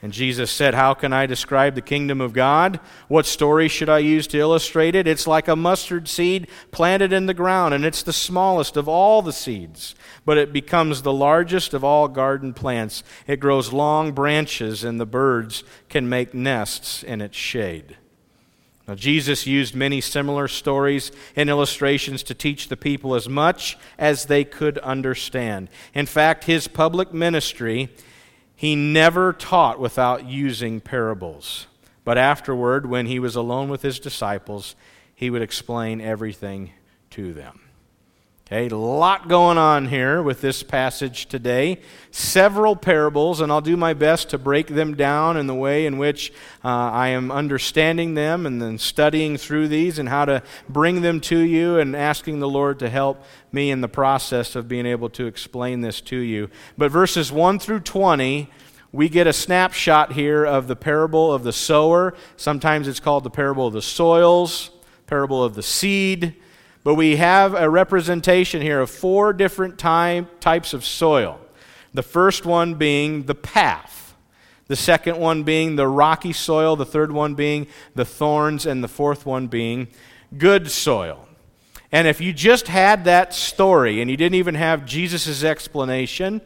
And 0.00 0.12
Jesus 0.12 0.52
said, 0.52 0.74
How 0.74 0.94
can 0.94 1.12
I 1.12 1.26
describe 1.26 1.74
the 1.74 1.82
kingdom 1.82 2.20
of 2.20 2.32
God? 2.32 2.78
What 3.08 3.26
story 3.26 3.66
should 3.66 3.88
I 3.88 3.98
use 3.98 4.28
to 4.28 4.38
illustrate 4.38 4.94
it? 4.94 5.08
It's 5.08 5.26
like 5.26 5.48
a 5.48 5.56
mustard 5.56 6.06
seed 6.06 6.46
planted 6.70 7.12
in 7.12 7.26
the 7.26 7.34
ground, 7.34 7.74
and 7.74 7.84
it's 7.84 8.04
the 8.04 8.12
smallest 8.12 8.76
of 8.76 8.88
all 8.88 9.22
the 9.22 9.32
seeds, 9.32 9.96
but 10.24 10.38
it 10.38 10.52
becomes 10.52 11.02
the 11.02 11.12
largest 11.12 11.74
of 11.74 11.82
all 11.82 12.06
garden 12.06 12.54
plants. 12.54 13.02
It 13.26 13.40
grows 13.40 13.72
long 13.72 14.12
branches, 14.12 14.84
and 14.84 15.00
the 15.00 15.06
birds 15.06 15.64
can 15.88 16.08
make 16.08 16.32
nests 16.32 17.02
in 17.02 17.20
its 17.20 17.36
shade. 17.36 17.96
Now, 18.86 18.94
Jesus 18.94 19.46
used 19.46 19.74
many 19.74 20.00
similar 20.00 20.48
stories 20.48 21.12
and 21.36 21.50
illustrations 21.50 22.22
to 22.22 22.34
teach 22.34 22.68
the 22.68 22.76
people 22.76 23.14
as 23.14 23.28
much 23.28 23.76
as 23.98 24.26
they 24.26 24.44
could 24.44 24.78
understand. 24.78 25.68
In 25.92 26.06
fact, 26.06 26.44
his 26.44 26.68
public 26.68 27.12
ministry 27.12 27.90
he 28.58 28.74
never 28.74 29.32
taught 29.32 29.78
without 29.78 30.26
using 30.26 30.80
parables. 30.80 31.68
But 32.02 32.18
afterward, 32.18 32.86
when 32.86 33.06
he 33.06 33.20
was 33.20 33.36
alone 33.36 33.68
with 33.68 33.82
his 33.82 34.00
disciples, 34.00 34.74
he 35.14 35.30
would 35.30 35.42
explain 35.42 36.00
everything 36.00 36.72
to 37.10 37.32
them. 37.32 37.60
Okay, 38.50 38.68
a 38.68 38.78
lot 38.78 39.28
going 39.28 39.58
on 39.58 39.88
here 39.88 40.22
with 40.22 40.40
this 40.40 40.62
passage 40.62 41.26
today. 41.26 41.82
Several 42.10 42.76
parables, 42.76 43.42
and 43.42 43.52
I'll 43.52 43.60
do 43.60 43.76
my 43.76 43.92
best 43.92 44.30
to 44.30 44.38
break 44.38 44.68
them 44.68 44.96
down 44.96 45.36
in 45.36 45.46
the 45.46 45.54
way 45.54 45.84
in 45.84 45.98
which 45.98 46.32
uh, 46.64 46.68
I 46.68 47.08
am 47.08 47.30
understanding 47.30 48.14
them 48.14 48.46
and 48.46 48.62
then 48.62 48.78
studying 48.78 49.36
through 49.36 49.68
these 49.68 49.98
and 49.98 50.08
how 50.08 50.24
to 50.24 50.42
bring 50.66 51.02
them 51.02 51.20
to 51.28 51.38
you 51.38 51.78
and 51.78 51.94
asking 51.94 52.40
the 52.40 52.48
Lord 52.48 52.78
to 52.78 52.88
help 52.88 53.22
me 53.52 53.70
in 53.70 53.82
the 53.82 53.88
process 53.88 54.56
of 54.56 54.66
being 54.66 54.86
able 54.86 55.10
to 55.10 55.26
explain 55.26 55.82
this 55.82 56.00
to 56.00 56.16
you. 56.16 56.48
But 56.78 56.90
verses 56.90 57.30
1 57.30 57.58
through 57.58 57.80
20, 57.80 58.48
we 58.92 59.10
get 59.10 59.26
a 59.26 59.32
snapshot 59.34 60.12
here 60.12 60.46
of 60.46 60.68
the 60.68 60.76
parable 60.76 61.34
of 61.34 61.42
the 61.42 61.52
sower. 61.52 62.14
Sometimes 62.38 62.88
it's 62.88 62.98
called 62.98 63.24
the 63.24 63.30
parable 63.30 63.66
of 63.66 63.74
the 63.74 63.82
soils, 63.82 64.70
parable 65.06 65.44
of 65.44 65.54
the 65.54 65.62
seed 65.62 66.34
but 66.84 66.94
we 66.94 67.16
have 67.16 67.54
a 67.54 67.68
representation 67.68 68.62
here 68.62 68.80
of 68.80 68.90
four 68.90 69.32
different 69.32 69.78
type, 69.78 70.40
types 70.40 70.72
of 70.72 70.84
soil. 70.84 71.40
The 71.94 72.02
first 72.02 72.46
one 72.46 72.74
being 72.74 73.24
the 73.24 73.34
path, 73.34 74.14
the 74.66 74.76
second 74.76 75.18
one 75.18 75.42
being 75.42 75.76
the 75.76 75.88
rocky 75.88 76.32
soil, 76.32 76.76
the 76.76 76.86
third 76.86 77.10
one 77.10 77.34
being 77.34 77.66
the 77.94 78.04
thorns, 78.04 78.66
and 78.66 78.84
the 78.84 78.88
fourth 78.88 79.26
one 79.26 79.46
being 79.46 79.88
good 80.36 80.70
soil. 80.70 81.26
And 81.90 82.06
if 82.06 82.20
you 82.20 82.32
just 82.32 82.68
had 82.68 83.04
that 83.04 83.32
story 83.32 84.00
and 84.00 84.10
you 84.10 84.16
didn't 84.16 84.34
even 84.34 84.54
have 84.54 84.84
Jesus' 84.84 85.42
explanation, 85.42 86.42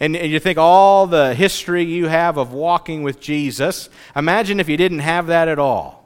and 0.00 0.16
you 0.16 0.40
think 0.40 0.56
all 0.56 1.06
the 1.06 1.34
history 1.34 1.84
you 1.84 2.08
have 2.08 2.38
of 2.38 2.52
walking 2.52 3.02
with 3.02 3.20
Jesus, 3.20 3.90
imagine 4.16 4.58
if 4.58 4.68
you 4.68 4.78
didn't 4.78 5.00
have 5.00 5.26
that 5.26 5.46
at 5.46 5.58
all. 5.58 5.99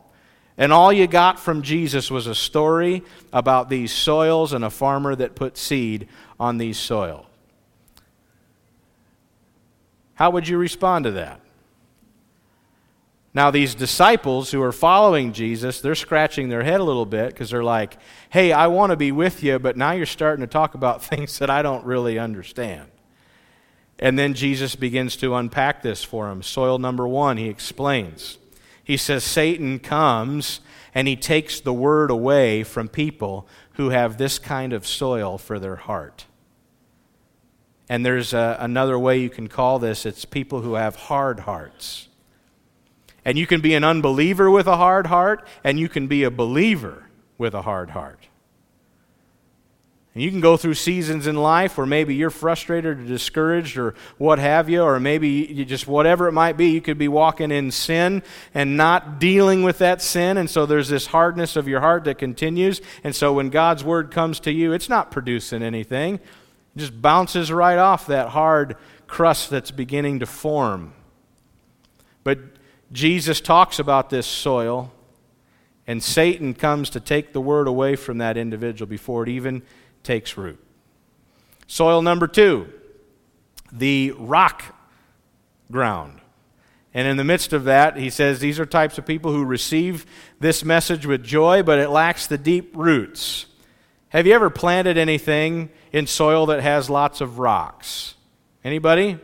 And 0.56 0.72
all 0.72 0.92
you 0.92 1.06
got 1.06 1.40
from 1.40 1.62
Jesus 1.62 2.10
was 2.10 2.26
a 2.26 2.34
story 2.34 3.02
about 3.32 3.68
these 3.68 3.92
soils 3.92 4.52
and 4.52 4.64
a 4.64 4.70
farmer 4.70 5.14
that 5.16 5.34
put 5.34 5.58
seed 5.58 6.08
on 6.38 6.58
these 6.58 6.78
soils. 6.78 7.26
How 10.14 10.30
would 10.30 10.46
you 10.46 10.58
respond 10.58 11.06
to 11.06 11.10
that? 11.12 11.40
Now, 13.36 13.50
these 13.50 13.74
disciples 13.74 14.52
who 14.52 14.62
are 14.62 14.70
following 14.70 15.32
Jesus, 15.32 15.80
they're 15.80 15.96
scratching 15.96 16.48
their 16.48 16.62
head 16.62 16.78
a 16.78 16.84
little 16.84 17.04
bit 17.04 17.30
because 17.30 17.50
they're 17.50 17.64
like, 17.64 17.96
hey, 18.30 18.52
I 18.52 18.68
want 18.68 18.90
to 18.90 18.96
be 18.96 19.10
with 19.10 19.42
you, 19.42 19.58
but 19.58 19.76
now 19.76 19.90
you're 19.90 20.06
starting 20.06 20.42
to 20.42 20.46
talk 20.46 20.74
about 20.74 21.02
things 21.04 21.40
that 21.40 21.50
I 21.50 21.62
don't 21.62 21.84
really 21.84 22.16
understand. 22.16 22.88
And 23.98 24.16
then 24.16 24.34
Jesus 24.34 24.76
begins 24.76 25.16
to 25.16 25.34
unpack 25.34 25.82
this 25.82 26.04
for 26.04 26.28
them. 26.28 26.42
Soil 26.42 26.78
number 26.78 27.08
one, 27.08 27.36
he 27.36 27.48
explains. 27.48 28.38
He 28.84 28.98
says 28.98 29.24
Satan 29.24 29.78
comes 29.78 30.60
and 30.94 31.08
he 31.08 31.16
takes 31.16 31.60
the 31.60 31.72
word 31.72 32.10
away 32.10 32.62
from 32.62 32.88
people 32.88 33.48
who 33.72 33.88
have 33.88 34.18
this 34.18 34.38
kind 34.38 34.72
of 34.72 34.86
soil 34.86 35.38
for 35.38 35.58
their 35.58 35.76
heart. 35.76 36.26
And 37.88 38.04
there's 38.04 38.32
a, 38.32 38.56
another 38.60 38.98
way 38.98 39.18
you 39.18 39.30
can 39.30 39.48
call 39.48 39.78
this 39.78 40.06
it's 40.06 40.24
people 40.24 40.60
who 40.60 40.74
have 40.74 40.94
hard 40.96 41.40
hearts. 41.40 42.08
And 43.24 43.38
you 43.38 43.46
can 43.46 43.60
be 43.60 43.74
an 43.74 43.84
unbeliever 43.84 44.50
with 44.50 44.66
a 44.66 44.76
hard 44.76 45.06
heart, 45.06 45.46
and 45.64 45.80
you 45.80 45.88
can 45.88 46.06
be 46.06 46.24
a 46.24 46.30
believer 46.30 47.04
with 47.38 47.54
a 47.54 47.62
hard 47.62 47.90
heart. 47.90 48.28
And 50.14 50.22
you 50.22 50.30
can 50.30 50.40
go 50.40 50.56
through 50.56 50.74
seasons 50.74 51.26
in 51.26 51.34
life 51.34 51.76
where 51.76 51.86
maybe 51.86 52.14
you're 52.14 52.30
frustrated 52.30 53.00
or 53.00 53.04
discouraged 53.04 53.76
or 53.76 53.94
what 54.16 54.38
have 54.38 54.70
you, 54.70 54.80
or 54.82 55.00
maybe 55.00 55.28
you 55.28 55.64
just 55.64 55.88
whatever 55.88 56.28
it 56.28 56.32
might 56.32 56.56
be. 56.56 56.68
You 56.68 56.80
could 56.80 56.98
be 56.98 57.08
walking 57.08 57.50
in 57.50 57.72
sin 57.72 58.22
and 58.54 58.76
not 58.76 59.18
dealing 59.18 59.64
with 59.64 59.78
that 59.78 60.00
sin. 60.00 60.36
And 60.36 60.48
so 60.48 60.66
there's 60.66 60.88
this 60.88 61.06
hardness 61.06 61.56
of 61.56 61.66
your 61.66 61.80
heart 61.80 62.04
that 62.04 62.18
continues. 62.18 62.80
And 63.02 63.14
so 63.14 63.32
when 63.32 63.50
God's 63.50 63.82
word 63.82 64.12
comes 64.12 64.38
to 64.40 64.52
you, 64.52 64.72
it's 64.72 64.88
not 64.88 65.10
producing 65.10 65.64
anything, 65.64 66.14
it 66.14 66.20
just 66.76 67.02
bounces 67.02 67.50
right 67.50 67.78
off 67.78 68.06
that 68.06 68.28
hard 68.28 68.76
crust 69.08 69.50
that's 69.50 69.72
beginning 69.72 70.20
to 70.20 70.26
form. 70.26 70.92
But 72.22 72.38
Jesus 72.92 73.40
talks 73.40 73.80
about 73.80 74.10
this 74.10 74.26
soil, 74.26 74.92
and 75.88 76.00
Satan 76.02 76.54
comes 76.54 76.88
to 76.90 77.00
take 77.00 77.32
the 77.32 77.40
word 77.40 77.66
away 77.66 77.96
from 77.96 78.18
that 78.18 78.36
individual 78.36 78.88
before 78.88 79.24
it 79.24 79.28
even 79.28 79.62
takes 80.04 80.36
root. 80.36 80.62
Soil 81.66 82.02
number 82.02 82.26
two, 82.26 82.68
the 83.72 84.12
rock 84.12 84.62
ground. 85.70 86.20
And 86.92 87.08
in 87.08 87.16
the 87.16 87.24
midst 87.24 87.52
of 87.52 87.64
that, 87.64 87.96
he 87.96 88.08
says 88.08 88.38
these 88.38 88.60
are 88.60 88.66
types 88.66 88.98
of 88.98 89.06
people 89.06 89.32
who 89.32 89.44
receive 89.44 90.06
this 90.38 90.64
message 90.64 91.06
with 91.06 91.24
joy, 91.24 91.64
but 91.64 91.80
it 91.80 91.88
lacks 91.90 92.28
the 92.28 92.38
deep 92.38 92.76
roots. 92.76 93.46
Have 94.10 94.28
you 94.28 94.32
ever 94.32 94.48
planted 94.48 94.96
anything 94.96 95.70
in 95.92 96.06
soil 96.06 96.46
that 96.46 96.62
has 96.62 96.88
lots 96.88 97.20
of 97.20 97.40
rocks? 97.40 98.14
Anybody? 98.62 99.18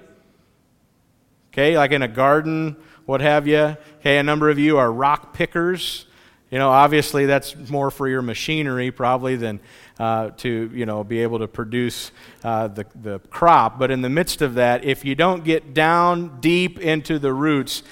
Okay, 1.52 1.76
like 1.76 1.92
in 1.92 2.02
a 2.02 2.08
garden, 2.08 2.76
what 3.06 3.20
have 3.20 3.46
you? 3.46 3.76
Okay, 4.00 4.18
a 4.18 4.22
number 4.25 4.50
of 4.50 4.58
you 4.58 4.78
are 4.78 4.92
rock 4.92 5.32
pickers. 5.32 6.06
You 6.50 6.58
know, 6.58 6.70
obviously 6.70 7.26
that's 7.26 7.56
more 7.70 7.92
for 7.92 8.08
your 8.08 8.22
machinery 8.22 8.90
probably 8.90 9.37
than 9.37 9.60
uh, 10.00 10.30
to 10.30 10.71
you 10.73 10.87
know 10.87 11.04
be 11.04 11.19
able 11.19 11.38
to 11.38 11.47
produce 11.47 12.11
uh, 12.42 12.69
the 12.69 12.87
the 13.02 13.19
crop. 13.30 13.78
But 13.78 13.90
in 13.90 14.00
the 14.00 14.09
midst 14.09 14.40
of 14.40 14.54
that, 14.54 14.83
if 14.83 15.04
you 15.04 15.14
don't 15.14 15.45
get 15.45 15.75
down 15.75 16.40
deep 16.40 16.80
into 16.80 17.19
the 17.19 17.35
roots, 17.35 17.83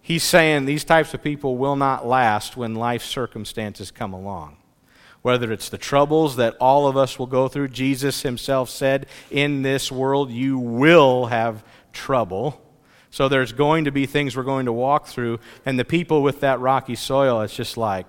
he's 0.00 0.24
saying 0.24 0.64
these 0.64 0.82
types 0.82 1.12
of 1.12 1.22
people 1.22 1.58
will 1.58 1.76
not 1.76 2.06
last 2.06 2.56
when 2.56 2.74
life 2.74 3.02
circumstances 3.04 3.90
come 3.90 4.14
along. 4.14 4.56
Whether 5.20 5.52
it's 5.52 5.68
the 5.68 5.76
troubles 5.76 6.36
that 6.36 6.56
all 6.58 6.86
of 6.86 6.96
us 6.96 7.18
will 7.18 7.26
go 7.26 7.48
through, 7.48 7.68
Jesus 7.68 8.22
himself 8.22 8.70
said, 8.70 9.06
"In 9.30 9.60
this 9.60 9.92
world 9.92 10.30
you 10.30 10.58
will 10.58 11.26
have 11.26 11.62
trouble." 11.92 12.62
So 13.10 13.28
there's 13.28 13.52
going 13.52 13.84
to 13.84 13.90
be 13.90 14.06
things 14.06 14.36
we're 14.36 14.42
going 14.42 14.66
to 14.66 14.72
walk 14.72 15.06
through, 15.06 15.40
and 15.66 15.78
the 15.78 15.84
people 15.84 16.22
with 16.22 16.40
that 16.40 16.60
rocky 16.60 16.94
soil, 16.94 17.42
it's 17.42 17.54
just 17.54 17.76
like 17.76 18.06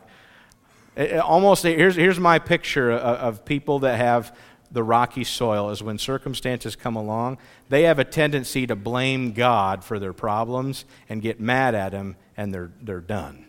almost 1.00 1.63
here's, 1.63 1.96
here's 1.96 2.20
my 2.20 2.39
picture 2.39 2.91
of, 2.91 3.46
people 3.46 3.79
that 3.79 3.98
have 3.98 4.36
the 4.72 4.84
rocky 4.84 5.24
soil 5.24 5.70
is 5.70 5.82
when 5.82 5.98
circumstances 5.98 6.75
come 6.75 6.96
along, 6.96 7.38
they 7.70 7.84
have 7.84 8.00
a 8.00 8.03
tendency 8.03 8.68
to 8.68 8.75
blame 8.75 9.32
God 9.32 9.84
for 9.84 9.98
their 9.98 10.13
problems 10.13 10.86
and 11.08 11.22
get 11.22 11.39
mad 11.39 11.74
at 11.74 11.94
Him, 11.94 12.15
and 12.38 12.53
they're, 12.53 12.72
they're 12.82 13.00
done. 13.00 13.46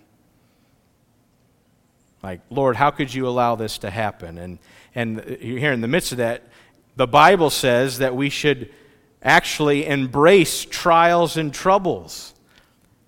Like, 2.22 2.40
Lord, 2.50 2.76
how 2.76 2.90
could 2.90 3.12
you 3.12 3.26
allow 3.26 3.56
this 3.56 3.78
to 3.78 3.90
happen? 3.90 4.38
And, 4.38 4.58
and 4.94 5.20
here 5.40 5.72
in 5.72 5.80
the 5.80 5.88
midst 5.88 6.12
of 6.12 6.18
that, 6.18 6.44
the 6.96 7.06
Bible 7.06 7.50
says 7.50 7.98
that 7.98 8.14
we 8.14 8.30
should 8.30 8.70
actually 9.22 9.86
embrace 9.86 10.64
trials 10.64 11.36
and 11.36 11.52
troubles 11.52 12.34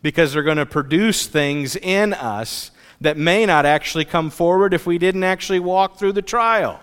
because 0.02 0.32
they're 0.32 0.42
going 0.42 0.56
to 0.56 0.66
produce 0.66 1.26
things 1.26 1.76
in 1.76 2.12
us 2.12 2.71
that 3.02 3.16
may 3.16 3.46
not 3.46 3.66
actually 3.66 4.04
come 4.04 4.30
forward 4.30 4.72
if 4.72 4.86
we 4.86 4.98
didn't 4.98 5.24
actually 5.24 5.60
walk 5.60 5.98
through 5.98 6.12
the 6.12 6.22
trial. 6.22 6.80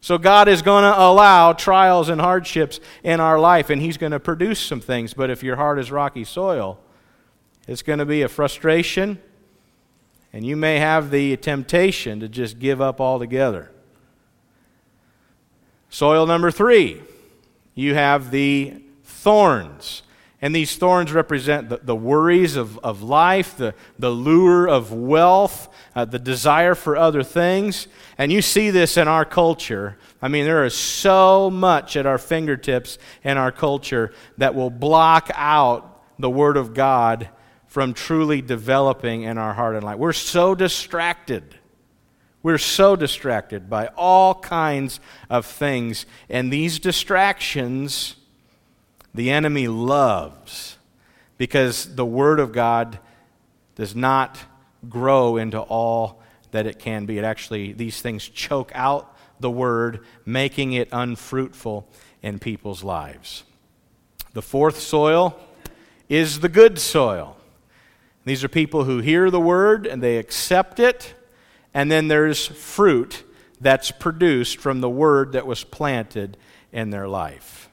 So, 0.00 0.16
God 0.16 0.46
is 0.48 0.62
going 0.62 0.84
to 0.84 0.96
allow 0.96 1.52
trials 1.52 2.08
and 2.08 2.20
hardships 2.20 2.78
in 3.02 3.18
our 3.18 3.38
life, 3.38 3.68
and 3.68 3.82
He's 3.82 3.96
going 3.96 4.12
to 4.12 4.20
produce 4.20 4.60
some 4.60 4.80
things. 4.80 5.12
But 5.12 5.30
if 5.30 5.42
your 5.42 5.56
heart 5.56 5.78
is 5.78 5.90
rocky 5.90 6.24
soil, 6.24 6.78
it's 7.66 7.82
going 7.82 7.98
to 7.98 8.06
be 8.06 8.22
a 8.22 8.28
frustration, 8.28 9.20
and 10.32 10.46
you 10.46 10.56
may 10.56 10.78
have 10.78 11.10
the 11.10 11.36
temptation 11.36 12.20
to 12.20 12.28
just 12.28 12.58
give 12.58 12.80
up 12.80 13.00
altogether. 13.00 13.72
Soil 15.90 16.26
number 16.26 16.50
three, 16.50 17.02
you 17.74 17.94
have 17.94 18.30
the 18.30 18.82
thorns. 19.02 20.02
And 20.40 20.54
these 20.54 20.76
thorns 20.76 21.12
represent 21.12 21.68
the, 21.68 21.78
the 21.78 21.96
worries 21.96 22.54
of, 22.54 22.78
of 22.78 23.02
life, 23.02 23.56
the, 23.56 23.74
the 23.98 24.10
lure 24.10 24.68
of 24.68 24.92
wealth, 24.92 25.68
uh, 25.96 26.04
the 26.04 26.20
desire 26.20 26.76
for 26.76 26.96
other 26.96 27.24
things. 27.24 27.88
And 28.16 28.30
you 28.30 28.40
see 28.40 28.70
this 28.70 28.96
in 28.96 29.08
our 29.08 29.24
culture. 29.24 29.98
I 30.22 30.28
mean, 30.28 30.44
there 30.44 30.64
is 30.64 30.74
so 30.74 31.50
much 31.50 31.96
at 31.96 32.06
our 32.06 32.18
fingertips 32.18 32.98
in 33.24 33.36
our 33.36 33.50
culture 33.50 34.12
that 34.36 34.54
will 34.54 34.70
block 34.70 35.30
out 35.34 36.02
the 36.20 36.30
Word 36.30 36.56
of 36.56 36.72
God 36.72 37.28
from 37.66 37.92
truly 37.92 38.40
developing 38.40 39.22
in 39.22 39.38
our 39.38 39.54
heart 39.54 39.74
and 39.74 39.84
life. 39.84 39.98
We're 39.98 40.12
so 40.12 40.54
distracted. 40.54 41.56
We're 42.44 42.58
so 42.58 42.94
distracted 42.94 43.68
by 43.68 43.88
all 43.88 44.36
kinds 44.36 45.00
of 45.28 45.44
things. 45.46 46.06
And 46.28 46.52
these 46.52 46.78
distractions 46.78 48.14
the 49.14 49.30
enemy 49.30 49.68
loves 49.68 50.76
because 51.36 51.94
the 51.94 52.04
Word 52.04 52.40
of 52.40 52.52
God 52.52 52.98
does 53.74 53.94
not 53.94 54.38
grow 54.88 55.36
into 55.36 55.60
all 55.60 56.20
that 56.50 56.66
it 56.66 56.78
can 56.78 57.06
be. 57.06 57.18
It 57.18 57.24
actually, 57.24 57.72
these 57.72 58.00
things 58.00 58.28
choke 58.28 58.72
out 58.74 59.16
the 59.40 59.50
Word, 59.50 60.04
making 60.26 60.72
it 60.72 60.88
unfruitful 60.92 61.88
in 62.22 62.38
people's 62.38 62.82
lives. 62.82 63.44
The 64.32 64.42
fourth 64.42 64.78
soil 64.78 65.38
is 66.08 66.40
the 66.40 66.48
good 66.48 66.78
soil. 66.78 67.36
These 68.24 68.44
are 68.44 68.48
people 68.48 68.84
who 68.84 68.98
hear 68.98 69.30
the 69.30 69.40
Word 69.40 69.86
and 69.86 70.02
they 70.02 70.16
accept 70.16 70.80
it, 70.80 71.14
and 71.72 71.90
then 71.90 72.08
there's 72.08 72.46
fruit 72.46 73.24
that's 73.60 73.90
produced 73.90 74.58
from 74.58 74.80
the 74.80 74.90
Word 74.90 75.32
that 75.32 75.46
was 75.46 75.64
planted 75.64 76.36
in 76.72 76.90
their 76.90 77.08
life. 77.08 77.67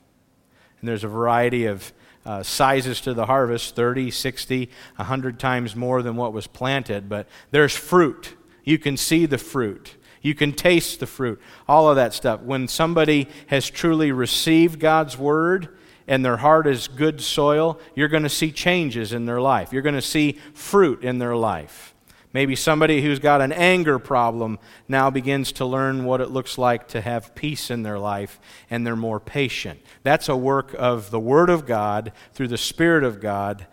And 0.85 0.89
there's 0.91 1.03
a 1.03 1.07
variety 1.07 1.65
of 1.65 1.91
uh, 2.27 2.43
sizes 2.43 3.01
to 3.01 3.15
the 3.15 3.25
harvest 3.25 3.75
30, 3.75 4.11
60, 4.11 4.69
100 4.97 5.39
times 5.39 5.75
more 5.75 6.03
than 6.03 6.15
what 6.15 6.31
was 6.31 6.45
planted. 6.45 7.09
But 7.09 7.27
there's 7.49 7.75
fruit. 7.75 8.35
You 8.63 8.77
can 8.77 8.95
see 8.95 9.25
the 9.25 9.39
fruit. 9.39 9.95
You 10.21 10.35
can 10.35 10.53
taste 10.53 10.99
the 10.99 11.07
fruit. 11.07 11.41
All 11.67 11.89
of 11.89 11.95
that 11.95 12.13
stuff. 12.13 12.41
When 12.41 12.67
somebody 12.67 13.27
has 13.47 13.67
truly 13.67 14.11
received 14.11 14.79
God's 14.79 15.17
word, 15.17 15.75
and 16.07 16.23
their 16.23 16.37
heart 16.37 16.67
is 16.67 16.87
good 16.87 17.19
soil, 17.19 17.79
you're 17.95 18.07
going 18.07 18.21
to 18.21 18.29
see 18.29 18.51
changes 18.51 19.11
in 19.11 19.25
their 19.25 19.41
life. 19.41 19.73
You're 19.73 19.81
going 19.81 19.95
to 19.95 20.03
see 20.03 20.33
fruit 20.53 21.03
in 21.03 21.17
their 21.17 21.35
life. 21.35 21.94
Maybe 22.35 22.57
somebody 22.57 23.01
who's 23.01 23.19
got 23.19 23.39
an 23.39 23.53
anger 23.53 23.97
problem 23.97 24.59
now 24.89 25.09
begins 25.09 25.53
to 25.53 25.65
learn 25.65 26.03
what 26.03 26.19
it 26.19 26.31
looks 26.31 26.57
like 26.57 26.89
to 26.89 26.99
have 26.99 27.33
peace 27.33 27.71
in 27.71 27.83
their 27.83 27.97
life 27.97 28.41
and 28.69 28.85
they're 28.85 28.97
more 28.97 29.21
patient. 29.21 29.79
That's 30.03 30.27
a 30.27 30.35
work 30.35 30.75
of 30.77 31.11
the 31.11 31.19
Word 31.19 31.49
of 31.49 31.65
God 31.65 32.11
through 32.33 32.49
the 32.49 32.57
Spirit 32.57 33.05
of 33.05 33.21
God 33.21 33.67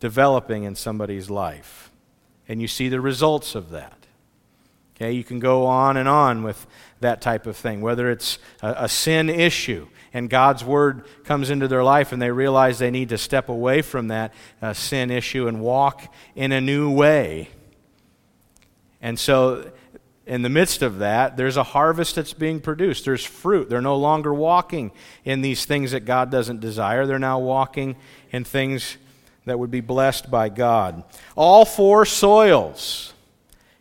developing 0.00 0.64
in 0.64 0.74
somebody's 0.74 1.30
life. 1.30 1.92
And 2.48 2.60
you 2.60 2.66
see 2.66 2.88
the 2.88 3.00
results 3.00 3.54
of 3.54 3.70
that. 3.70 4.06
Okay, 4.96 5.12
you 5.12 5.22
can 5.22 5.38
go 5.38 5.64
on 5.66 5.96
and 5.96 6.08
on 6.08 6.42
with 6.42 6.66
that 6.98 7.20
type 7.20 7.46
of 7.46 7.56
thing, 7.56 7.80
whether 7.80 8.10
it's 8.10 8.40
a, 8.60 8.74
a 8.78 8.88
sin 8.88 9.30
issue 9.30 9.86
and 10.12 10.28
God's 10.28 10.64
word 10.64 11.06
comes 11.22 11.48
into 11.48 11.68
their 11.68 11.84
life 11.84 12.10
and 12.10 12.20
they 12.20 12.32
realize 12.32 12.80
they 12.80 12.90
need 12.90 13.10
to 13.10 13.18
step 13.18 13.48
away 13.48 13.82
from 13.82 14.08
that 14.08 14.34
uh, 14.60 14.72
sin 14.72 15.12
issue 15.12 15.46
and 15.46 15.60
walk 15.60 16.12
in 16.34 16.50
a 16.50 16.60
new 16.60 16.90
way 16.90 17.50
and 19.04 19.18
so, 19.18 19.70
in 20.24 20.40
the 20.40 20.48
midst 20.48 20.80
of 20.80 21.00
that, 21.00 21.36
there's 21.36 21.58
a 21.58 21.62
harvest 21.62 22.14
that's 22.14 22.32
being 22.32 22.58
produced. 22.58 23.04
There's 23.04 23.22
fruit. 23.22 23.68
They're 23.68 23.82
no 23.82 23.96
longer 23.96 24.32
walking 24.32 24.92
in 25.26 25.42
these 25.42 25.66
things 25.66 25.90
that 25.90 26.06
God 26.06 26.30
doesn't 26.30 26.60
desire. 26.60 27.04
They're 27.04 27.18
now 27.18 27.38
walking 27.38 27.96
in 28.30 28.44
things 28.44 28.96
that 29.44 29.58
would 29.58 29.70
be 29.70 29.82
blessed 29.82 30.30
by 30.30 30.48
God. 30.48 31.04
All 31.36 31.66
four 31.66 32.06
soils 32.06 33.12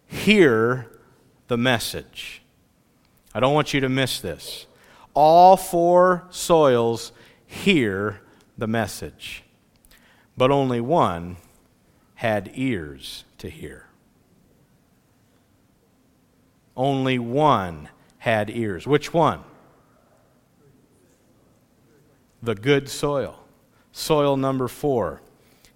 hear 0.05 0.91
the 1.47 1.55
message. 1.55 2.41
I 3.33 3.39
don't 3.39 3.53
want 3.53 3.73
you 3.73 3.79
to 3.79 3.87
miss 3.87 4.19
this. 4.19 4.65
All 5.13 5.55
four 5.55 6.27
soils 6.31 7.13
hear 7.45 8.19
the 8.57 8.67
message, 8.67 9.45
but 10.35 10.51
only 10.51 10.81
one 10.81 11.37
had 12.15 12.51
ears 12.55 13.23
to 13.37 13.49
hear. 13.49 13.82
Only 16.75 17.19
one 17.19 17.89
had 18.17 18.49
ears. 18.49 18.87
Which 18.87 19.13
one? 19.13 19.43
The 22.41 22.55
good 22.55 22.89
soil. 22.89 23.39
Soil 23.91 24.37
number 24.37 24.67
four 24.67 25.21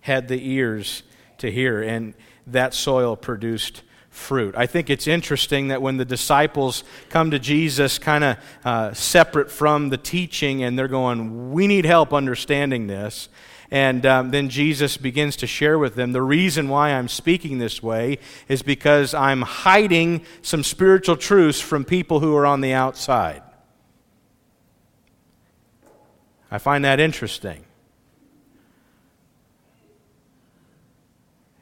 had 0.01 0.27
the 0.27 0.49
ears 0.49 1.03
to 1.37 1.51
hear. 1.51 1.81
And 1.81 2.13
that 2.47 2.73
soil 2.73 3.15
produced 3.15 3.83
fruit. 4.09 4.55
I 4.57 4.65
think 4.65 4.89
it's 4.89 5.07
interesting 5.07 5.67
that 5.67 5.81
when 5.81 5.97
the 5.97 6.05
disciples 6.05 6.83
come 7.09 7.31
to 7.31 7.39
Jesus, 7.39 7.99
kind 7.99 8.23
of 8.23 8.37
uh, 8.65 8.93
separate 8.93 9.51
from 9.51 9.89
the 9.89 9.97
teaching, 9.97 10.63
and 10.63 10.77
they're 10.77 10.87
going, 10.87 11.51
We 11.51 11.67
need 11.67 11.85
help 11.85 12.13
understanding 12.13 12.87
this. 12.87 13.29
And 13.69 14.05
um, 14.05 14.31
then 14.31 14.49
Jesus 14.49 14.95
begins 14.95 15.35
to 15.37 15.47
share 15.47 15.77
with 15.77 15.95
them 15.95 16.13
the 16.13 16.21
reason 16.21 16.69
why 16.69 16.91
I'm 16.91 17.09
speaking 17.09 17.57
this 17.57 17.83
way 17.83 18.19
is 18.47 18.61
because 18.61 19.13
I'm 19.13 19.41
hiding 19.41 20.25
some 20.41 20.63
spiritual 20.63 21.17
truths 21.17 21.59
from 21.59 21.83
people 21.83 22.21
who 22.21 22.35
are 22.35 22.45
on 22.45 22.61
the 22.61 22.73
outside. 22.73 23.43
I 26.49 26.59
find 26.59 26.85
that 26.85 26.99
interesting. 26.99 27.65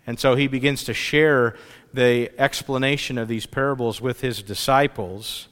And 0.07 0.19
so 0.19 0.35
he 0.35 0.47
begins 0.47 0.83
to 0.83 0.93
share 0.93 1.55
the 1.91 2.29
explanation 2.37 3.17
of 3.17 3.27
these 3.27 3.47
parables 3.47 3.99
with 3.99 4.21
his 4.21 4.43
disciples. 4.43 5.47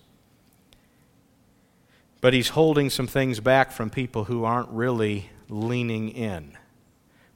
But 2.21 2.33
he's 2.33 2.49
holding 2.49 2.91
some 2.91 3.07
things 3.07 3.39
back 3.39 3.71
from 3.71 3.89
people 3.89 4.25
who 4.25 4.43
aren't 4.43 4.69
really 4.69 5.29
leaning 5.49 6.09
in, 6.09 6.57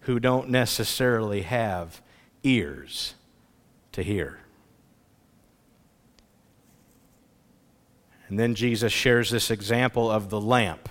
who 0.01 0.19
don't 0.19 0.49
necessarily 0.49 1.41
have 1.41 2.01
ears 2.43 3.15
to 3.91 4.03
hear. 4.03 4.39
And 8.29 8.37
then 8.37 8.55
Jesus 8.55 8.91
shares 8.91 9.29
this 9.29 9.49
example 9.49 10.11
of 10.11 10.29
the 10.29 10.41
lamp. 10.41 10.89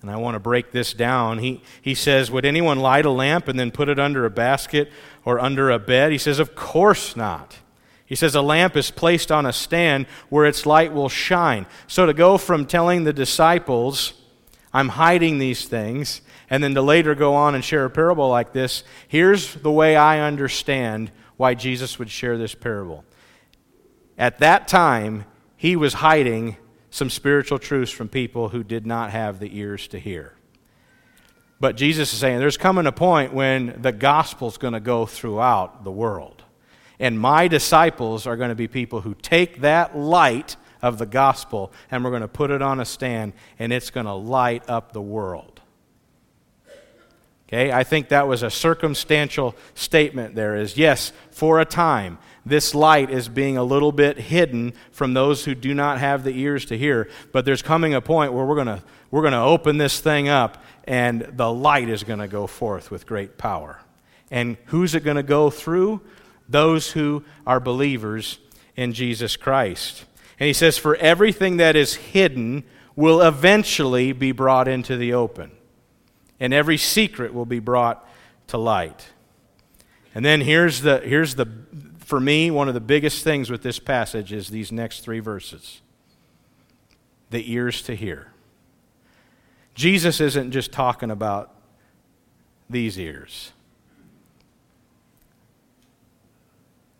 And 0.00 0.10
I 0.10 0.16
want 0.16 0.36
to 0.36 0.40
break 0.40 0.70
this 0.70 0.92
down. 0.92 1.38
He, 1.38 1.62
he 1.82 1.94
says, 1.94 2.30
Would 2.30 2.44
anyone 2.44 2.78
light 2.78 3.04
a 3.04 3.10
lamp 3.10 3.48
and 3.48 3.58
then 3.58 3.70
put 3.70 3.88
it 3.88 3.98
under 3.98 4.24
a 4.24 4.30
basket 4.30 4.90
or 5.24 5.40
under 5.40 5.70
a 5.70 5.78
bed? 5.78 6.12
He 6.12 6.18
says, 6.18 6.38
Of 6.38 6.54
course 6.54 7.16
not. 7.16 7.58
He 8.06 8.14
says, 8.14 8.34
A 8.34 8.42
lamp 8.42 8.76
is 8.76 8.90
placed 8.90 9.32
on 9.32 9.44
a 9.44 9.52
stand 9.52 10.06
where 10.28 10.46
its 10.46 10.66
light 10.66 10.92
will 10.92 11.08
shine. 11.08 11.66
So 11.88 12.06
to 12.06 12.14
go 12.14 12.38
from 12.38 12.64
telling 12.64 13.04
the 13.04 13.12
disciples, 13.12 14.12
I'm 14.72 14.88
hiding 14.88 15.38
these 15.38 15.66
things, 15.66 16.20
and 16.50 16.62
then 16.62 16.74
to 16.74 16.82
later 16.82 17.14
go 17.14 17.34
on 17.34 17.54
and 17.54 17.64
share 17.64 17.84
a 17.84 17.90
parable 17.90 18.28
like 18.28 18.52
this, 18.52 18.84
here's 19.08 19.54
the 19.54 19.72
way 19.72 19.96
I 19.96 20.20
understand 20.20 21.10
why 21.36 21.54
Jesus 21.54 21.98
would 21.98 22.10
share 22.10 22.36
this 22.36 22.54
parable. 22.54 23.04
At 24.18 24.38
that 24.40 24.68
time, 24.68 25.24
he 25.56 25.76
was 25.76 25.94
hiding 25.94 26.56
some 26.90 27.10
spiritual 27.10 27.58
truths 27.58 27.92
from 27.92 28.08
people 28.08 28.48
who 28.48 28.62
did 28.62 28.86
not 28.86 29.10
have 29.10 29.38
the 29.38 29.58
ears 29.58 29.88
to 29.88 29.98
hear. 29.98 30.34
But 31.60 31.76
Jesus 31.76 32.12
is 32.12 32.18
saying 32.18 32.38
there's 32.38 32.56
coming 32.56 32.86
a 32.86 32.92
point 32.92 33.32
when 33.34 33.80
the 33.82 33.92
gospel's 33.92 34.58
going 34.58 34.74
to 34.74 34.80
go 34.80 35.06
throughout 35.06 35.84
the 35.84 35.90
world. 35.90 36.44
And 37.00 37.18
my 37.18 37.48
disciples 37.48 38.26
are 38.26 38.36
going 38.36 38.48
to 38.50 38.54
be 38.54 38.68
people 38.68 39.00
who 39.00 39.14
take 39.14 39.60
that 39.60 39.96
light 39.96 40.56
of 40.82 40.98
the 40.98 41.06
gospel 41.06 41.72
and 41.90 42.04
we're 42.04 42.10
going 42.10 42.22
to 42.22 42.28
put 42.28 42.50
it 42.50 42.62
on 42.62 42.80
a 42.80 42.84
stand 42.84 43.32
and 43.58 43.72
it's 43.72 43.90
going 43.90 44.06
to 44.06 44.14
light 44.14 44.68
up 44.68 44.92
the 44.92 45.02
world. 45.02 45.60
Okay, 47.48 47.72
I 47.72 47.82
think 47.82 48.10
that 48.10 48.28
was 48.28 48.42
a 48.42 48.50
circumstantial 48.50 49.54
statement 49.74 50.34
there 50.34 50.54
is 50.54 50.76
yes, 50.76 51.12
for 51.30 51.60
a 51.60 51.64
time, 51.64 52.18
this 52.44 52.74
light 52.74 53.10
is 53.10 53.28
being 53.28 53.56
a 53.56 53.64
little 53.64 53.92
bit 53.92 54.18
hidden 54.18 54.74
from 54.90 55.14
those 55.14 55.44
who 55.44 55.54
do 55.54 55.72
not 55.72 55.98
have 55.98 56.24
the 56.24 56.38
ears 56.38 56.66
to 56.66 56.76
hear, 56.76 57.08
but 57.32 57.44
there's 57.46 57.62
coming 57.62 57.94
a 57.94 58.00
point 58.02 58.32
where 58.34 58.44
we're 58.44 58.54
going 58.54 58.66
to 58.66 58.82
we're 59.10 59.22
going 59.22 59.32
to 59.32 59.40
open 59.40 59.78
this 59.78 60.00
thing 60.00 60.28
up 60.28 60.62
and 60.84 61.22
the 61.22 61.50
light 61.50 61.88
is 61.88 62.04
going 62.04 62.18
to 62.18 62.28
go 62.28 62.46
forth 62.46 62.90
with 62.90 63.06
great 63.06 63.38
power. 63.38 63.80
And 64.30 64.58
who's 64.66 64.94
it 64.94 65.02
going 65.02 65.16
to 65.16 65.22
go 65.22 65.48
through? 65.48 66.02
Those 66.48 66.92
who 66.92 67.24
are 67.46 67.60
believers 67.60 68.38
in 68.76 68.92
Jesus 68.92 69.36
Christ. 69.36 70.04
And 70.38 70.46
he 70.46 70.52
says, 70.52 70.78
For 70.78 70.96
everything 70.96 71.56
that 71.56 71.76
is 71.76 71.94
hidden 71.94 72.64
will 72.94 73.20
eventually 73.20 74.12
be 74.12 74.32
brought 74.32 74.68
into 74.68 74.96
the 74.96 75.12
open, 75.12 75.52
and 76.40 76.52
every 76.54 76.76
secret 76.76 77.34
will 77.34 77.46
be 77.46 77.58
brought 77.58 78.08
to 78.48 78.58
light. 78.58 79.10
And 80.14 80.24
then 80.24 80.40
here's 80.40 80.80
the, 80.82 80.98
here's 81.00 81.34
the, 81.34 81.46
for 81.98 82.18
me, 82.18 82.50
one 82.50 82.68
of 82.68 82.74
the 82.74 82.80
biggest 82.80 83.22
things 83.22 83.50
with 83.50 83.62
this 83.62 83.78
passage 83.78 84.32
is 84.32 84.48
these 84.48 84.72
next 84.72 85.00
three 85.00 85.20
verses 85.20 85.80
the 87.30 87.52
ears 87.52 87.82
to 87.82 87.94
hear. 87.94 88.32
Jesus 89.74 90.18
isn't 90.18 90.50
just 90.50 90.72
talking 90.72 91.10
about 91.10 91.54
these 92.70 92.98
ears. 92.98 93.52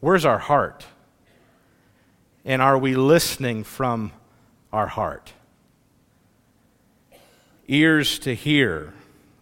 Where's 0.01 0.25
our 0.25 0.39
heart? 0.39 0.85
And 2.45 2.63
are 2.63 2.79
we 2.79 2.95
listening 2.95 3.65
from 3.65 4.13
our 4.73 4.87
heart? 4.87 5.33
Ears 7.67 8.19
to 8.21 8.35
hear. 8.35 8.95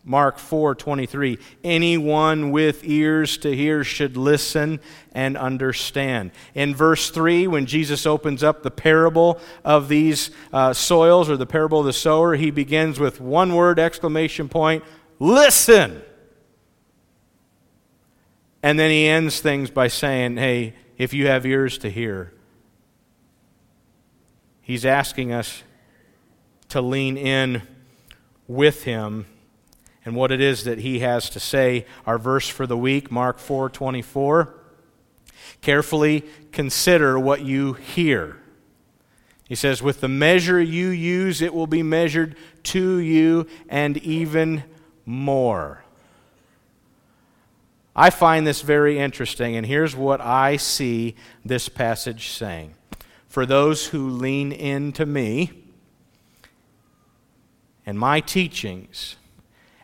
Mark 0.07 0.39
4:23 0.39 1.39
Anyone 1.65 2.53
with 2.53 2.85
ears 2.85 3.37
to 3.39 3.55
hear 3.55 3.83
should 3.83 4.17
listen 4.17 4.79
and 5.13 5.37
understand. 5.37 6.31
In 6.55 6.77
verse 6.77 7.11
3 7.11 7.49
when 7.49 7.67
Jesus 7.67 8.07
opens 8.07 8.45
up 8.45 8.63
the 8.63 8.71
parable 8.71 9.41
of 9.65 9.89
these 9.89 10.31
uh, 10.53 10.73
soils 10.73 11.29
or 11.29 11.37
the 11.37 11.45
parable 11.45 11.81
of 11.81 11.87
the 11.87 11.93
sower, 11.93 12.37
he 12.37 12.53
begins 12.53 13.01
with 13.01 13.21
one 13.21 13.55
word 13.55 13.81
exclamation 13.81 14.49
point, 14.49 14.85
listen. 15.19 16.03
And 18.63 18.79
then 18.79 18.91
he 18.91 19.09
ends 19.09 19.41
things 19.41 19.71
by 19.71 19.89
saying, 19.89 20.37
"Hey, 20.37 20.75
if 20.99 21.13
you 21.13 21.27
have 21.27 21.45
ears 21.45 21.79
to 21.79 21.91
hear, 21.91 22.33
He's 24.67 24.85
asking 24.85 25.33
us 25.33 25.63
to 26.71 26.81
lean 26.81 27.17
in 27.17 27.63
with 28.49 28.83
him 28.83 29.27
and 30.05 30.17
what 30.17 30.33
it 30.33 30.41
is 30.41 30.65
that 30.65 30.81
he 30.81 30.99
has 30.99 31.31
to 31.31 31.39
say. 31.39 31.87
Our 32.05 32.19
verse 32.19 32.49
for 32.49 32.67
the 32.67 32.77
week, 32.77 33.09
Mark 33.09 33.39
4:24. 33.39 34.55
Carefully 35.61 36.25
consider 36.51 37.17
what 37.17 37.43
you 37.43 37.75
hear. 37.75 38.39
He 39.49 39.55
says, 39.55 39.85
With 39.85 40.01
the 40.01 40.09
measure 40.09 40.61
you 40.61 40.89
use, 40.89 41.41
it 41.43 41.55
will 41.55 41.69
be 41.69 41.85
measured 41.85 42.35
to 42.65 42.97
you 42.97 43.47
and 43.69 43.97
even 43.99 44.65
more. 45.05 45.85
I 47.95 48.11
find 48.11 48.45
this 48.45 48.63
very 48.63 48.99
interesting, 48.99 49.55
and 49.55 49.65
here's 49.65 49.95
what 49.95 50.21
I 50.21 50.57
see 50.57 51.15
this 51.45 51.69
passage 51.69 52.31
saying 52.31 52.75
for 53.37 53.45
those 53.45 53.89
who 53.89 54.09
lean 54.09 54.51
into 54.51 55.05
me 55.05 55.51
and 57.85 57.99
my 57.99 58.19
teachings, 58.19 59.17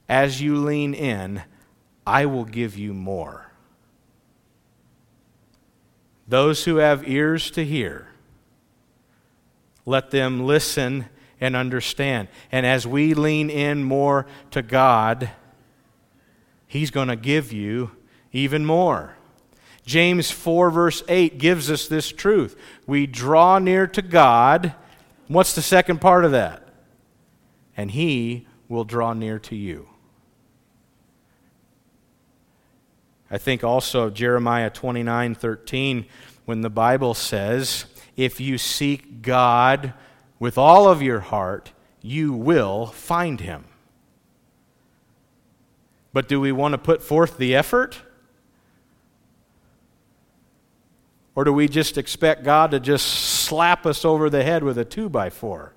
as 0.08 0.40
you 0.40 0.56
lean 0.56 0.94
in, 0.94 1.42
I 2.06 2.24
will 2.24 2.46
give 2.46 2.78
you 2.78 2.94
more. 2.94 3.52
Those 6.26 6.64
who 6.64 6.76
have 6.76 7.06
ears 7.06 7.50
to 7.50 7.62
hear, 7.62 8.08
let 9.84 10.12
them 10.12 10.46
listen 10.46 11.10
and 11.38 11.54
understand. 11.54 12.28
And 12.50 12.64
as 12.64 12.86
we 12.86 13.12
lean 13.12 13.50
in 13.50 13.84
more 13.84 14.24
to 14.52 14.62
God, 14.62 15.28
He's 16.66 16.90
going 16.90 17.08
to 17.08 17.16
give 17.16 17.52
you 17.52 17.90
even 18.32 18.64
more. 18.64 19.18
James 19.84 20.30
4, 20.30 20.70
verse 20.70 21.02
8 21.08 21.38
gives 21.38 21.70
us 21.70 21.88
this 21.88 22.10
truth. 22.10 22.56
We 22.86 23.06
draw 23.06 23.58
near 23.58 23.86
to 23.88 24.02
God. 24.02 24.74
What's 25.28 25.54
the 25.54 25.62
second 25.62 26.00
part 26.00 26.24
of 26.24 26.32
that? 26.32 26.68
And 27.76 27.90
He 27.90 28.46
will 28.68 28.84
draw 28.84 29.12
near 29.12 29.38
to 29.40 29.56
you. 29.56 29.88
I 33.30 33.38
think 33.38 33.64
also 33.64 34.10
Jeremiah 34.10 34.70
29 34.70 35.34
13, 35.34 36.06
when 36.44 36.60
the 36.60 36.70
Bible 36.70 37.14
says, 37.14 37.86
If 38.16 38.40
you 38.40 38.58
seek 38.58 39.22
God 39.22 39.94
with 40.38 40.58
all 40.58 40.86
of 40.86 41.02
your 41.02 41.20
heart, 41.20 41.72
you 42.02 42.32
will 42.32 42.86
find 42.86 43.40
Him. 43.40 43.64
But 46.12 46.28
do 46.28 46.40
we 46.40 46.52
want 46.52 46.72
to 46.72 46.78
put 46.78 47.02
forth 47.02 47.38
the 47.38 47.54
effort? 47.54 48.02
Or 51.34 51.44
do 51.44 51.52
we 51.52 51.68
just 51.68 51.96
expect 51.96 52.44
God 52.44 52.72
to 52.72 52.80
just 52.80 53.06
slap 53.06 53.86
us 53.86 54.04
over 54.04 54.28
the 54.28 54.42
head 54.42 54.62
with 54.62 54.76
a 54.76 54.84
two 54.84 55.08
by 55.08 55.30
four? 55.30 55.72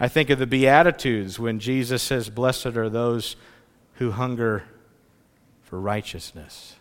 I 0.00 0.08
think 0.08 0.28
of 0.28 0.40
the 0.40 0.46
Beatitudes 0.46 1.38
when 1.38 1.60
Jesus 1.60 2.02
says, 2.02 2.28
Blessed 2.28 2.66
are 2.66 2.88
those 2.88 3.36
who 3.94 4.10
hunger 4.10 4.64
for 5.62 5.80
righteousness, 5.80 6.76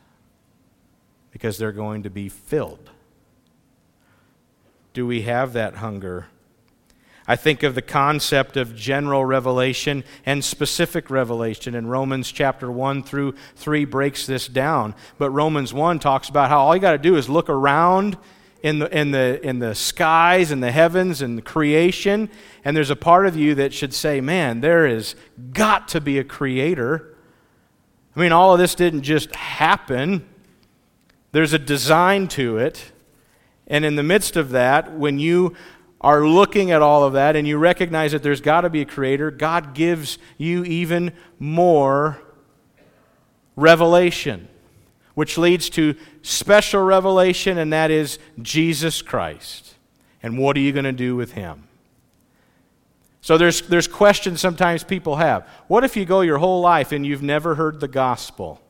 because 1.31 1.57
they're 1.57 1.71
going 1.71 2.03
to 2.03 2.09
be 2.09 2.27
filled. 2.27 2.89
Do 4.93 5.05
we 5.05 5.21
have 5.23 5.53
that 5.53 5.75
hunger? 5.75 6.27
I 7.27 7.35
think 7.35 7.63
of 7.63 7.75
the 7.75 7.81
concept 7.81 8.57
of 8.57 8.75
general 8.75 9.23
revelation 9.23 10.03
and 10.25 10.43
specific 10.43 11.09
revelation. 11.09 11.73
And 11.75 11.89
Romans 11.89 12.31
chapter 12.31 12.71
1 12.71 13.03
through 13.03 13.35
3 13.55 13.85
breaks 13.85 14.25
this 14.25 14.47
down. 14.47 14.93
But 15.17 15.29
Romans 15.31 15.73
1 15.73 15.99
talks 15.99 16.27
about 16.29 16.49
how 16.49 16.59
all 16.59 16.75
you 16.75 16.81
got 16.81 16.91
to 16.91 16.97
do 16.97 17.15
is 17.15 17.29
look 17.29 17.49
around 17.49 18.17
in 18.63 18.79
the, 18.79 18.97
in, 18.97 19.11
the, 19.11 19.45
in 19.45 19.59
the 19.59 19.75
skies 19.75 20.49
and 20.49 20.63
the 20.63 20.71
heavens 20.71 21.21
and 21.21 21.37
the 21.37 21.41
creation, 21.41 22.29
and 22.63 22.75
there's 22.75 22.89
a 22.89 22.95
part 22.95 23.27
of 23.27 23.35
you 23.35 23.55
that 23.55 23.73
should 23.73 23.93
say, 23.93 24.21
man, 24.21 24.61
there 24.61 24.87
has 24.87 25.15
got 25.51 25.89
to 25.89 25.99
be 25.99 26.17
a 26.17 26.23
creator. 26.23 27.13
I 28.15 28.21
mean, 28.21 28.31
all 28.31 28.53
of 28.53 28.59
this 28.59 28.73
didn't 28.73 29.03
just 29.03 29.35
happen, 29.35 30.25
there's 31.33 31.51
a 31.51 31.59
design 31.59 32.29
to 32.29 32.57
it. 32.57 32.91
And 33.67 33.85
in 33.85 33.95
the 33.95 34.03
midst 34.03 34.35
of 34.35 34.49
that, 34.51 34.93
when 34.93 35.19
you 35.19 35.55
are 36.03 36.27
looking 36.27 36.71
at 36.71 36.81
all 36.81 37.03
of 37.03 37.13
that 37.13 37.35
and 37.35 37.47
you 37.47 37.57
recognize 37.57 38.11
that 38.11 38.21
there's 38.21 38.41
got 38.41 38.61
to 38.61 38.69
be 38.69 38.81
a 38.81 38.85
creator, 38.85 39.31
God 39.31 39.73
gives 39.73 40.17
you 40.37 40.65
even 40.65 41.13
more 41.39 42.19
revelation, 43.55 44.49
which 45.13 45.37
leads 45.37 45.69
to 45.71 45.95
special 46.21 46.83
revelation, 46.83 47.57
and 47.57 47.71
that 47.71 47.89
is 47.89 48.19
Jesus 48.41 49.01
Christ. 49.01 49.75
And 50.21 50.37
what 50.37 50.57
are 50.57 50.61
you 50.61 50.73
going 50.73 50.85
to 50.85 50.91
do 50.91 51.15
with 51.15 51.33
him? 51.33 51.67
So 53.21 53.37
there's, 53.37 53.61
there's 53.61 53.87
questions 53.87 54.41
sometimes 54.41 54.83
people 54.83 55.15
have. 55.15 55.47
What 55.67 55.85
if 55.85 55.95
you 55.95 56.03
go 56.03 56.21
your 56.21 56.39
whole 56.39 56.59
life 56.59 56.91
and 56.91 57.05
you've 57.05 57.23
never 57.23 57.55
heard 57.55 57.79
the 57.79 57.87
gospel? 57.87 58.61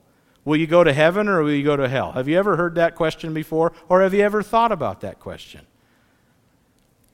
Will 0.44 0.56
you 0.56 0.68
go 0.68 0.84
to 0.84 0.92
heaven 0.92 1.28
or 1.28 1.42
will 1.42 1.52
you 1.52 1.64
go 1.64 1.76
to 1.76 1.88
hell? 1.88 2.12
Have 2.12 2.28
you 2.28 2.38
ever 2.38 2.56
heard 2.56 2.76
that 2.76 2.94
question 2.94 3.34
before, 3.34 3.72
or 3.88 4.02
have 4.02 4.14
you 4.14 4.20
ever 4.20 4.42
thought 4.42 4.70
about 4.70 5.00
that 5.00 5.18
question? 5.18 5.66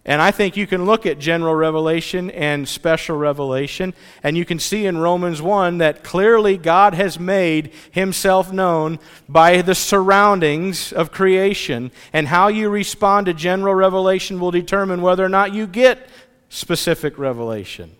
And 0.04 0.22
I 0.22 0.30
think 0.30 0.56
you 0.56 0.66
can 0.66 0.86
look 0.86 1.04
at 1.04 1.18
general 1.18 1.54
revelation 1.54 2.30
and 2.30 2.66
special 2.66 3.18
revelation, 3.18 3.92
and 4.22 4.36
you 4.36 4.46
can 4.46 4.58
see 4.58 4.86
in 4.86 4.96
Romans 4.96 5.42
1 5.42 5.78
that 5.78 6.02
clearly 6.02 6.56
God 6.56 6.94
has 6.94 7.20
made 7.20 7.72
himself 7.90 8.50
known 8.50 8.98
by 9.28 9.60
the 9.60 9.74
surroundings 9.74 10.90
of 10.90 11.12
creation, 11.12 11.92
and 12.14 12.28
how 12.28 12.48
you 12.48 12.70
respond 12.70 13.26
to 13.26 13.34
general 13.34 13.74
revelation 13.74 14.40
will 14.40 14.50
determine 14.50 15.02
whether 15.02 15.24
or 15.24 15.28
not 15.28 15.52
you 15.52 15.66
get 15.66 16.08
specific 16.48 17.18
revelation. 17.18 17.94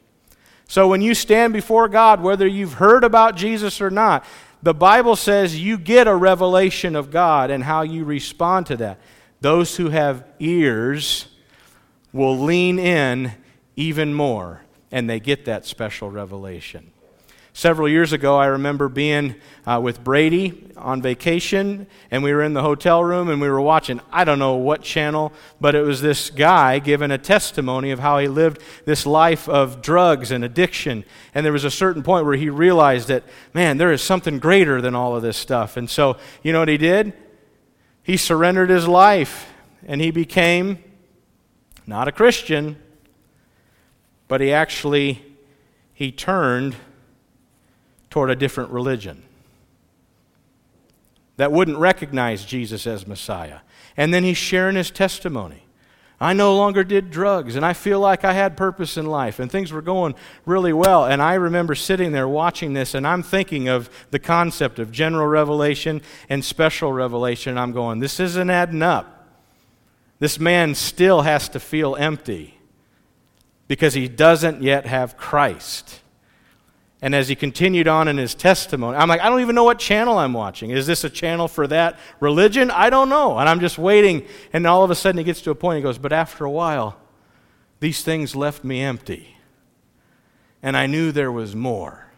So 0.66 0.88
when 0.88 1.02
you 1.02 1.14
stand 1.14 1.52
before 1.52 1.88
God, 1.88 2.22
whether 2.22 2.46
you've 2.46 2.74
heard 2.74 3.04
about 3.04 3.36
Jesus 3.36 3.80
or 3.80 3.90
not, 3.90 4.24
the 4.62 4.72
Bible 4.72 5.16
says 5.16 5.60
you 5.60 5.76
get 5.76 6.06
a 6.06 6.14
revelation 6.14 6.96
of 6.96 7.10
God 7.10 7.50
and 7.50 7.64
how 7.64 7.82
you 7.82 8.04
respond 8.04 8.66
to 8.66 8.76
that. 8.76 9.00
Those 9.40 9.76
who 9.76 9.88
have 9.88 10.24
ears, 10.38 11.26
will 12.12 12.38
lean 12.38 12.78
in 12.78 13.32
even 13.76 14.12
more 14.14 14.62
and 14.90 15.08
they 15.08 15.20
get 15.20 15.44
that 15.44 15.64
special 15.64 16.10
revelation. 16.10 16.90
Several 17.52 17.88
years 17.88 18.12
ago, 18.12 18.36
I 18.36 18.46
remember 18.46 18.88
being 18.88 19.34
uh, 19.66 19.80
with 19.82 20.04
Brady 20.04 20.68
on 20.76 21.02
vacation, 21.02 21.88
and 22.10 22.22
we 22.22 22.32
were 22.32 22.42
in 22.42 22.54
the 22.54 22.62
hotel 22.62 23.02
room 23.02 23.28
and 23.28 23.40
we 23.40 23.48
were 23.48 23.60
watching, 23.60 24.00
I 24.12 24.24
don't 24.24 24.38
know 24.38 24.54
what 24.54 24.82
channel, 24.82 25.32
but 25.60 25.74
it 25.74 25.82
was 25.82 26.00
this 26.00 26.30
guy 26.30 26.78
giving 26.78 27.10
a 27.10 27.18
testimony 27.18 27.90
of 27.90 27.98
how 27.98 28.18
he 28.18 28.28
lived 28.28 28.62
this 28.84 29.04
life 29.04 29.48
of 29.48 29.82
drugs 29.82 30.30
and 30.30 30.44
addiction. 30.44 31.04
And 31.34 31.44
there 31.44 31.52
was 31.52 31.64
a 31.64 31.70
certain 31.70 32.04
point 32.04 32.24
where 32.24 32.36
he 32.36 32.48
realized 32.48 33.08
that, 33.08 33.24
man, 33.52 33.78
there 33.78 33.92
is 33.92 34.00
something 34.00 34.38
greater 34.38 34.80
than 34.80 34.94
all 34.94 35.16
of 35.16 35.22
this 35.22 35.36
stuff. 35.36 35.76
And 35.76 35.90
so, 35.90 36.16
you 36.42 36.52
know 36.52 36.60
what 36.60 36.68
he 36.68 36.78
did? 36.78 37.12
He 38.02 38.16
surrendered 38.16 38.70
his 38.70 38.86
life 38.86 39.52
and 39.86 40.00
he 40.00 40.12
became 40.12 40.78
not 41.90 42.06
a 42.06 42.12
Christian, 42.12 42.76
but 44.28 44.40
he 44.40 44.52
actually 44.52 45.20
he 45.92 46.12
turned 46.12 46.76
toward 48.08 48.30
a 48.30 48.36
different 48.36 48.70
religion 48.70 49.24
that 51.36 51.50
wouldn't 51.50 51.78
recognize 51.78 52.44
Jesus 52.44 52.86
as 52.86 53.08
Messiah. 53.08 53.58
And 53.96 54.14
then 54.14 54.22
he's 54.22 54.36
sharing 54.36 54.76
his 54.76 54.90
testimony. 54.90 55.64
I 56.20 56.32
no 56.32 56.54
longer 56.54 56.84
did 56.84 57.10
drugs, 57.10 57.56
and 57.56 57.66
I 57.66 57.72
feel 57.72 57.98
like 57.98 58.24
I 58.24 58.34
had 58.34 58.56
purpose 58.56 58.96
in 58.96 59.06
life, 59.06 59.40
and 59.40 59.50
things 59.50 59.72
were 59.72 59.82
going 59.82 60.14
really 60.46 60.72
well. 60.72 61.06
And 61.06 61.20
I 61.20 61.34
remember 61.34 61.74
sitting 61.74 62.12
there 62.12 62.28
watching 62.28 62.72
this, 62.72 62.94
and 62.94 63.04
I'm 63.06 63.24
thinking 63.24 63.68
of 63.68 63.90
the 64.10 64.18
concept 64.20 64.78
of 64.78 64.92
general 64.92 65.26
revelation 65.26 66.02
and 66.28 66.44
special 66.44 66.92
revelation. 66.92 67.58
I'm 67.58 67.72
going, 67.72 67.98
this 67.98 68.20
isn't 68.20 68.50
adding 68.50 68.82
up. 68.82 69.19
This 70.20 70.38
man 70.38 70.74
still 70.74 71.22
has 71.22 71.48
to 71.48 71.60
feel 71.60 71.96
empty 71.96 72.60
because 73.66 73.94
he 73.94 74.06
doesn't 74.06 74.62
yet 74.62 74.86
have 74.86 75.16
Christ. 75.16 76.00
And 77.02 77.14
as 77.14 77.28
he 77.28 77.34
continued 77.34 77.88
on 77.88 78.06
in 78.06 78.18
his 78.18 78.34
testimony, 78.34 78.98
I'm 78.98 79.08
like, 79.08 79.22
I 79.22 79.30
don't 79.30 79.40
even 79.40 79.54
know 79.54 79.64
what 79.64 79.78
channel 79.78 80.18
I'm 80.18 80.34
watching. 80.34 80.70
Is 80.70 80.86
this 80.86 81.02
a 81.04 81.10
channel 81.10 81.48
for 81.48 81.66
that 81.68 81.98
religion? 82.20 82.70
I 82.70 82.90
don't 82.90 83.08
know. 83.08 83.38
And 83.38 83.48
I'm 83.48 83.60
just 83.60 83.78
waiting. 83.78 84.26
And 84.52 84.66
all 84.66 84.84
of 84.84 84.90
a 84.90 84.94
sudden 84.94 85.16
he 85.16 85.24
gets 85.24 85.40
to 85.42 85.50
a 85.50 85.54
point, 85.54 85.76
he 85.76 85.82
goes, 85.82 85.96
But 85.96 86.12
after 86.12 86.44
a 86.44 86.50
while, 86.50 86.98
these 87.80 88.02
things 88.02 88.36
left 88.36 88.62
me 88.62 88.82
empty. 88.82 89.38
And 90.62 90.76
I 90.76 90.84
knew 90.84 91.10
there 91.10 91.32
was 91.32 91.56
more. 91.56 92.12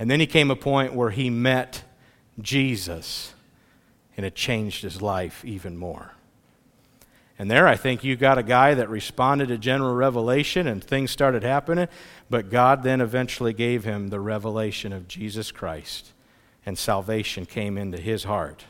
And 0.00 0.10
then 0.10 0.18
he 0.18 0.26
came 0.26 0.50
a 0.50 0.56
point 0.56 0.94
where 0.94 1.10
he 1.10 1.30
met 1.30 1.84
Jesus 2.40 3.34
and 4.18 4.26
it 4.26 4.34
changed 4.34 4.82
his 4.82 5.00
life 5.00 5.44
even 5.44 5.78
more. 5.78 6.10
And 7.38 7.48
there, 7.48 7.68
I 7.68 7.76
think 7.76 8.02
you 8.02 8.16
got 8.16 8.36
a 8.36 8.42
guy 8.42 8.74
that 8.74 8.88
responded 8.88 9.46
to 9.46 9.58
general 9.58 9.94
revelation 9.94 10.66
and 10.66 10.82
things 10.82 11.12
started 11.12 11.44
happening, 11.44 11.86
but 12.28 12.50
God 12.50 12.82
then 12.82 13.00
eventually 13.00 13.52
gave 13.52 13.84
him 13.84 14.08
the 14.08 14.18
revelation 14.18 14.92
of 14.92 15.06
Jesus 15.06 15.52
Christ, 15.52 16.12
and 16.66 16.76
salvation 16.76 17.46
came 17.46 17.78
into 17.78 17.96
his 17.96 18.24
heart. 18.24 18.64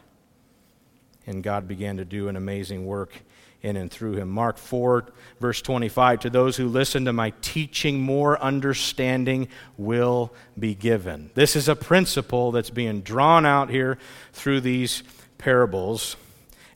And 1.26 1.42
God 1.42 1.66
began 1.66 1.96
to 1.96 2.04
do 2.04 2.28
an 2.28 2.36
amazing 2.36 2.84
work 2.84 3.14
in 3.62 3.76
and 3.76 3.90
through 3.90 4.16
him. 4.16 4.28
Mark 4.28 4.58
4, 4.58 5.06
verse 5.40 5.62
25 5.62 6.20
To 6.20 6.30
those 6.30 6.58
who 6.58 6.68
listen 6.68 7.06
to 7.06 7.12
my 7.14 7.32
teaching, 7.40 8.02
more 8.02 8.38
understanding 8.38 9.48
will 9.78 10.30
be 10.58 10.74
given. 10.74 11.30
This 11.34 11.56
is 11.56 11.68
a 11.70 11.74
principle 11.74 12.52
that's 12.52 12.70
being 12.70 13.00
drawn 13.00 13.46
out 13.46 13.70
here 13.70 13.96
through 14.34 14.60
these 14.60 15.02
parables. 15.38 16.16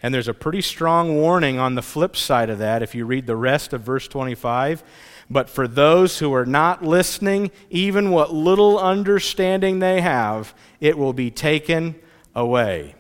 And 0.03 0.13
there's 0.13 0.29
a 0.29 0.35
pretty 0.35 0.63
strong 0.63 1.17
warning 1.17 1.59
on 1.59 1.75
the 1.75 1.83
flip 1.83 2.17
side 2.17 2.51
of 2.51 2.59
that 2.59 2.83
if 2.83 2.95
you 2.95 3.05
read 3.05 3.27
the 3.27 3.37
rest 3.37 3.73
of 3.73 3.83
verse 3.83 4.09
25. 4.09 4.83
But 5.31 5.49
for 5.49 5.69
those 5.69 6.19
who 6.19 6.35
are 6.35 6.47
not 6.47 6.85
listening, 6.85 7.51
even 7.71 8.11
what 8.11 8.35
little 8.35 8.79
understanding 8.79 9.79
they 9.79 10.01
have, 10.01 10.55
it 10.81 10.99
will 10.99 11.13
be 11.13 11.31
taken 11.31 11.95
away. 12.35 12.95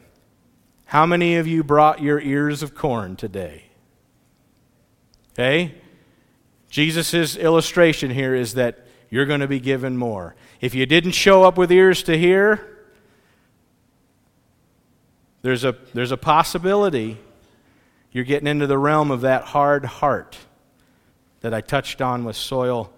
How 0.86 1.06
many 1.06 1.36
of 1.36 1.46
you 1.46 1.64
brought 1.64 2.02
your 2.02 2.20
ears 2.20 2.62
of 2.62 2.74
corn 2.74 3.16
today? 3.16 3.64
Okay? 5.32 5.74
Jesus' 6.70 7.36
illustration 7.36 8.10
here 8.10 8.34
is 8.34 8.54
that 8.54 8.86
you're 9.10 9.26
going 9.26 9.40
to 9.40 9.48
be 9.48 9.60
given 9.60 9.96
more. 9.96 10.34
If 10.60 10.74
you 10.74 10.86
didn't 10.86 11.12
show 11.12 11.42
up 11.42 11.58
with 11.58 11.70
ears 11.72 12.02
to 12.04 12.16
hear, 12.16 12.71
there's 15.42 15.64
a, 15.64 15.76
there's 15.92 16.12
a 16.12 16.16
possibility 16.16 17.18
you're 18.12 18.24
getting 18.24 18.46
into 18.46 18.66
the 18.66 18.78
realm 18.78 19.10
of 19.10 19.22
that 19.22 19.42
hard 19.44 19.84
heart 19.84 20.38
that 21.40 21.52
I 21.52 21.60
touched 21.60 22.00
on 22.00 22.24
with 22.24 22.36
soil 22.36 22.92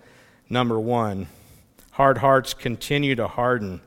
number 0.50 0.78
one. 0.78 1.28
Hard 1.92 2.18
hearts 2.18 2.52
continue 2.52 3.14
to 3.14 3.26
harden. 3.26 3.80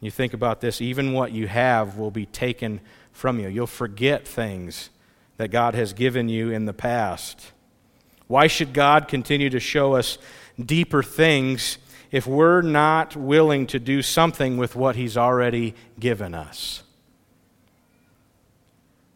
You 0.00 0.10
think 0.10 0.32
about 0.32 0.60
this, 0.60 0.80
even 0.80 1.12
what 1.12 1.32
you 1.32 1.46
have 1.48 1.98
will 1.98 2.10
be 2.10 2.26
taken 2.26 2.80
from 3.12 3.38
you. 3.38 3.48
You'll 3.48 3.66
forget 3.66 4.26
things 4.26 4.88
that 5.36 5.50
God 5.50 5.74
has 5.74 5.92
given 5.92 6.28
you 6.28 6.50
in 6.50 6.64
the 6.64 6.72
past. 6.72 7.52
Why 8.26 8.46
should 8.46 8.72
God 8.72 9.08
continue 9.08 9.50
to 9.50 9.60
show 9.60 9.94
us 9.94 10.16
deeper 10.58 11.02
things 11.02 11.78
if 12.10 12.26
we're 12.26 12.62
not 12.62 13.16
willing 13.16 13.66
to 13.68 13.78
do 13.78 14.02
something 14.02 14.56
with 14.56 14.76
what 14.76 14.96
He's 14.96 15.16
already 15.16 15.74
given 15.98 16.34
us? 16.34 16.82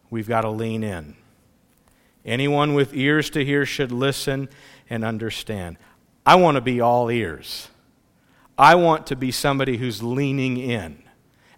We've 0.09 0.27
got 0.27 0.41
to 0.41 0.49
lean 0.49 0.83
in. 0.83 1.15
Anyone 2.25 2.73
with 2.73 2.93
ears 2.95 3.29
to 3.31 3.45
hear 3.45 3.65
should 3.65 3.91
listen 3.91 4.49
and 4.89 5.05
understand. 5.05 5.77
I 6.25 6.35
want 6.35 6.55
to 6.55 6.61
be 6.61 6.81
all 6.81 7.09
ears. 7.11 7.69
I 8.57 8.75
want 8.75 9.07
to 9.07 9.15
be 9.15 9.31
somebody 9.31 9.77
who's 9.77 10.01
leaning 10.01 10.57
in. 10.57 11.03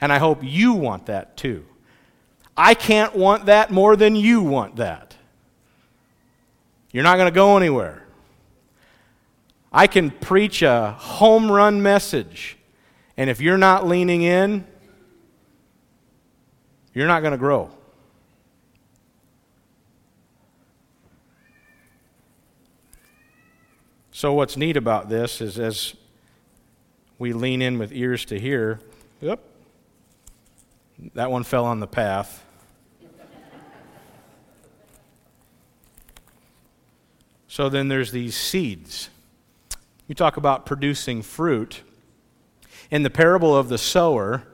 And 0.01 0.11
I 0.11 0.17
hope 0.17 0.39
you 0.43 0.73
want 0.73 1.05
that 1.05 1.37
too. 1.37 1.65
I 2.55 2.73
can't 2.73 3.15
want 3.15 3.45
that 3.45 3.71
more 3.71 3.95
than 3.95 4.15
you 4.15 4.41
want 4.41 4.77
that. 4.77 5.15
You're 6.91 7.03
not 7.03 7.17
going 7.17 7.27
to 7.27 7.35
go 7.35 7.55
anywhere. 7.55 8.03
I 9.71 9.85
can 9.87 10.09
preach 10.09 10.63
a 10.63 10.91
home 10.97 11.51
run 11.51 11.83
message, 11.83 12.57
and 13.15 13.29
if 13.29 13.41
you're 13.41 13.57
not 13.57 13.85
leaning 13.85 14.23
in, 14.23 14.65
you're 16.93 17.07
not 17.07 17.19
going 17.19 17.33
to 17.33 17.37
grow. 17.37 17.69
So, 24.17 24.33
what's 24.33 24.57
neat 24.57 24.77
about 24.77 25.09
this 25.09 25.41
is 25.41 25.59
as 25.59 25.93
we 27.19 27.33
lean 27.33 27.61
in 27.61 27.77
with 27.77 27.91
ears 27.93 28.25
to 28.25 28.39
hear, 28.39 28.79
yep, 29.21 29.39
that 31.13 31.29
one 31.29 31.43
fell 31.43 31.65
on 31.65 31.81
the 31.81 31.85
path. 31.85 32.43
so, 37.47 37.69
then 37.69 37.89
there's 37.89 38.11
these 38.11 38.35
seeds. 38.35 39.11
You 40.07 40.15
talk 40.15 40.35
about 40.35 40.65
producing 40.65 41.21
fruit. 41.21 41.83
In 42.89 43.03
the 43.03 43.11
parable 43.11 43.55
of 43.55 43.69
the 43.69 43.77
sower, 43.77 44.47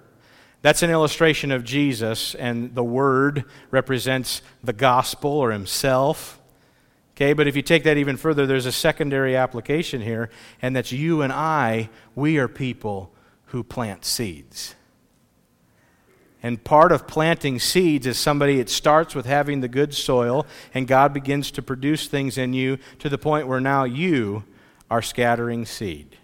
that's 0.62 0.84
an 0.84 0.90
illustration 0.90 1.54
of 1.54 1.64
Jesus, 1.64 2.36
and 2.36 2.76
the 2.76 2.84
word 2.84 3.46
represents 3.72 4.42
the 4.62 4.74
gospel 4.74 5.32
or 5.32 5.54
himself. 5.54 6.38
Okay, 7.16 7.34
but 7.34 7.48
if 7.48 7.56
you 7.56 7.62
take 7.62 7.84
that 7.84 7.98
even 7.98 8.18
further, 8.18 8.48
there's 8.48 8.66
a 8.66 8.72
secondary 8.72 9.36
application 9.36 10.02
here, 10.02 10.32
and 10.62 10.76
that's 10.76 10.92
you 10.92 11.22
and 11.22 11.32
I, 11.32 11.90
we 12.16 12.40
are 12.40 12.48
people 12.48 13.12
who 13.48 13.64
plant 13.64 14.04
seeds. 14.04 14.74
And 16.42 16.62
part 16.62 16.92
of 16.92 17.08
planting 17.08 17.60
seeds 17.60 18.08
is 18.08 18.18
somebody, 18.18 18.60
it 18.60 18.68
starts 18.68 19.14
with 19.14 19.28
having 19.28 19.62
the 19.62 19.68
good 19.68 19.94
soil, 19.94 20.48
and 20.74 20.88
God 20.88 21.14
begins 21.14 21.52
to 21.52 21.62
produce 21.62 22.08
things 22.08 22.38
in 22.38 22.54
you 22.54 22.80
to 23.00 23.10
the 23.10 23.18
point 23.20 23.48
where 23.48 23.62
now 23.62 23.84
you 23.84 24.44
are 24.90 25.04
scattering 25.04 25.66
seed. 25.66 26.18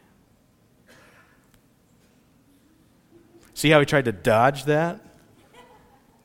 See 3.54 3.70
how 3.70 3.80
he 3.80 3.86
tried 3.86 4.06
to 4.06 4.12
dodge 4.12 4.66
that? 4.66 5.00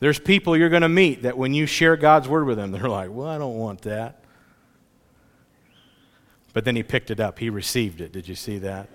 There's 0.00 0.18
people 0.18 0.56
you're 0.56 0.70
going 0.70 0.82
to 0.82 0.88
meet 0.88 1.22
that 1.22 1.36
when 1.36 1.52
you 1.52 1.66
share 1.66 1.96
God's 1.96 2.28
word 2.28 2.46
with 2.46 2.56
them, 2.56 2.72
they're 2.72 2.88
like, 2.88 3.10
well, 3.10 3.28
I 3.28 3.38
don't 3.38 3.56
want 3.56 3.82
that. 3.82 4.23
But 6.54 6.64
then 6.64 6.76
he 6.76 6.82
picked 6.82 7.10
it 7.10 7.20
up. 7.20 7.40
He 7.40 7.50
received 7.50 8.00
it. 8.00 8.12
Did 8.12 8.26
you 8.26 8.34
see 8.34 8.58
that? 8.58 8.88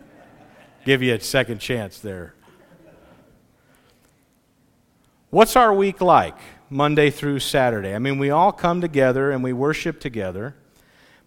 Give 0.86 1.04
you 1.04 1.14
a 1.14 1.20
second 1.20 1.60
chance 1.60 2.00
there. 2.00 2.34
What's 5.30 5.56
our 5.56 5.72
week 5.72 6.02
like, 6.02 6.38
Monday 6.72 7.12
through 7.12 7.40
Saturday? 7.40 7.94
I 7.94 8.00
mean, 8.00 8.18
we 8.18 8.32
all 8.32 8.52
come 8.52 8.82
together 8.82 9.30
and 9.30 9.44
we 9.44 9.54
worship 9.54 10.00
together, 10.00 10.56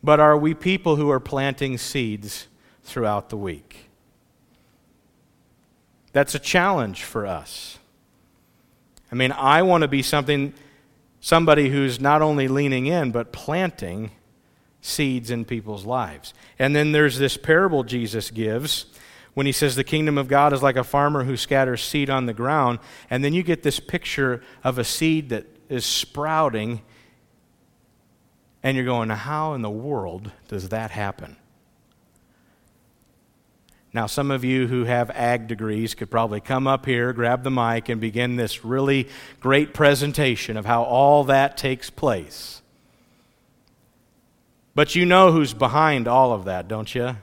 but 0.03 0.19
are 0.19 0.37
we 0.37 0.55
people 0.55 0.97
who 0.97 1.09
are 1.11 1.21
planting 1.21 1.79
seeds 1.79 2.49
throughout 2.83 3.29
the 3.29 3.37
week? 3.37 3.91
That's 6.13 6.35
a 6.35 6.39
challenge 6.41 7.05
for 7.05 7.27
us. 7.27 7.79
I 9.13 9.15
mean, 9.15 9.33
I 9.33 9.63
want 9.63 9.83
to 9.83 9.89
be 9.89 10.03
something 10.03 10.55
somebody 11.21 11.69
who's 11.69 12.01
not 12.01 12.23
only 12.23 12.49
leaning 12.49 12.87
in 12.87 13.13
but 13.13 13.33
planting 13.33 14.11
seeds 14.83 15.31
in 15.31 15.47
people's 15.47 15.87
lives. 15.87 16.35
And 16.59 16.77
then 16.77 16.93
there's 16.93 17.19
this 17.19 17.39
parable 17.39 17.85
Jesus 17.85 18.31
gives 18.31 18.87
when 19.33 19.47
he 19.47 19.53
says 19.53 19.77
the 19.77 19.85
kingdom 19.85 20.19
of 20.19 20.29
God 20.29 20.53
is 20.53 20.63
like 20.63 20.77
a 20.77 20.85
farmer 20.85 21.25
who 21.25 21.39
scatters 21.39 21.83
seed 21.83 22.11
on 22.11 22.27
the 22.27 22.35
ground. 22.35 22.81
And 23.09 23.25
then 23.25 23.33
you 23.33 23.43
get 23.43 23.63
this 23.63 23.81
picture 23.81 24.43
of 24.63 24.77
a 24.77 24.85
seed 24.85 25.31
that 25.31 25.47
is 25.71 25.87
sprouting. 25.87 26.83
And 28.63 28.77
you're 28.77 28.85
going, 28.85 29.09
how 29.09 29.55
in 29.55 29.63
the 29.63 29.71
world 29.71 30.33
does 30.49 30.69
that 30.69 30.91
happen? 30.91 31.37
Now, 33.95 34.07
some 34.07 34.31
of 34.31 34.43
you 34.43 34.69
who 34.69 34.85
have 34.85 35.11
ag 35.11 35.49
degrees 35.49 35.95
could 35.95 36.11
probably 36.11 36.41
come 36.41 36.67
up 36.67 36.87
here, 36.87 37.13
grab 37.13 37.43
the 37.43 37.51
mic, 37.51 37.91
and 37.91 38.01
begin 38.01 38.37
this 38.37 38.65
really 38.65 39.09
great 39.39 39.75
presentation 39.75 40.57
of 40.57 40.65
how 40.65 40.83
all 40.83 41.25
that 41.25 41.59
takes 41.59 41.91
place. 41.91 42.62
But 44.75 44.95
you 44.95 45.05
know 45.05 45.33
who's 45.33 45.53
behind 45.53 46.09
all 46.09 46.33
of 46.33 46.45
that, 46.47 46.69
don't 46.69 46.95
you? 46.95 47.17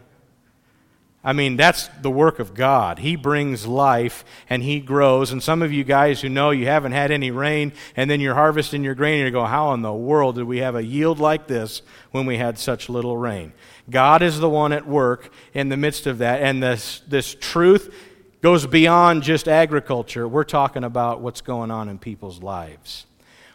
I 1.22 1.34
mean, 1.34 1.58
that's 1.58 1.90
the 2.02 2.10
work 2.10 2.40
of 2.40 2.54
God. 2.54 3.00
He 3.00 3.18
brings 3.18 3.68
life 3.68 4.24
and 4.50 4.64
He 4.64 4.80
grows. 4.80 5.32
And 5.32 5.44
some 5.44 5.62
of 5.62 5.74
you 5.74 5.84
guys 5.84 6.22
who 6.22 6.30
know 6.30 6.52
you 6.52 6.68
haven't 6.68 6.94
had 6.94 7.12
any 7.12 7.30
rain 7.30 7.74
and 7.98 8.10
then 8.10 8.22
you're 8.22 8.36
harvesting 8.36 8.86
your 8.86 8.96
grain 8.96 9.20
and 9.20 9.26
you 9.26 9.32
go, 9.32 9.44
How 9.44 9.74
in 9.74 9.82
the 9.82 9.94
world 9.94 10.36
did 10.36 10.46
we 10.46 10.60
have 10.60 10.76
a 10.76 10.84
yield 10.84 11.20
like 11.20 11.48
this 11.48 11.82
when 12.12 12.26
we 12.26 12.38
had 12.38 12.58
such 12.58 12.88
little 12.88 13.18
rain? 13.18 13.52
God 13.90 14.22
is 14.22 14.40
the 14.40 14.50
one 14.50 14.72
at 14.72 14.88
work 14.88 15.30
in 15.54 15.68
the 15.68 15.78
midst 15.78 16.08
of 16.08 16.20
that. 16.20 16.42
And 16.42 16.64
this, 16.64 17.02
this 17.08 17.36
truth 17.36 17.94
goes 18.42 18.66
beyond 18.66 19.24
just 19.24 19.50
agriculture. 19.50 20.26
We're 20.26 20.46
talking 20.46 20.86
about 20.86 21.20
what's 21.20 21.42
going 21.42 21.70
on 21.70 21.90
in 21.90 22.00
people's 22.00 22.42
lives. 22.42 23.06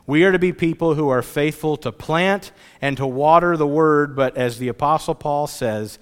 We 0.07 0.25
are 0.25 0.33
to 0.33 0.39
be 0.39 0.53
people 0.53 0.95
who 0.95 1.09
are 1.09 1.23
faithful 1.23 1.77
to 1.79 1.91
plant 1.91 2.53
and 2.81 2.97
to 2.99 3.07
water 3.07 3.57
the 3.57 3.67
word, 3.67 4.15
but 4.15 4.37
as 4.37 4.59
the 4.59 4.69
Apostle 4.69 5.15
Paul 5.15 5.47
says, 5.47 5.99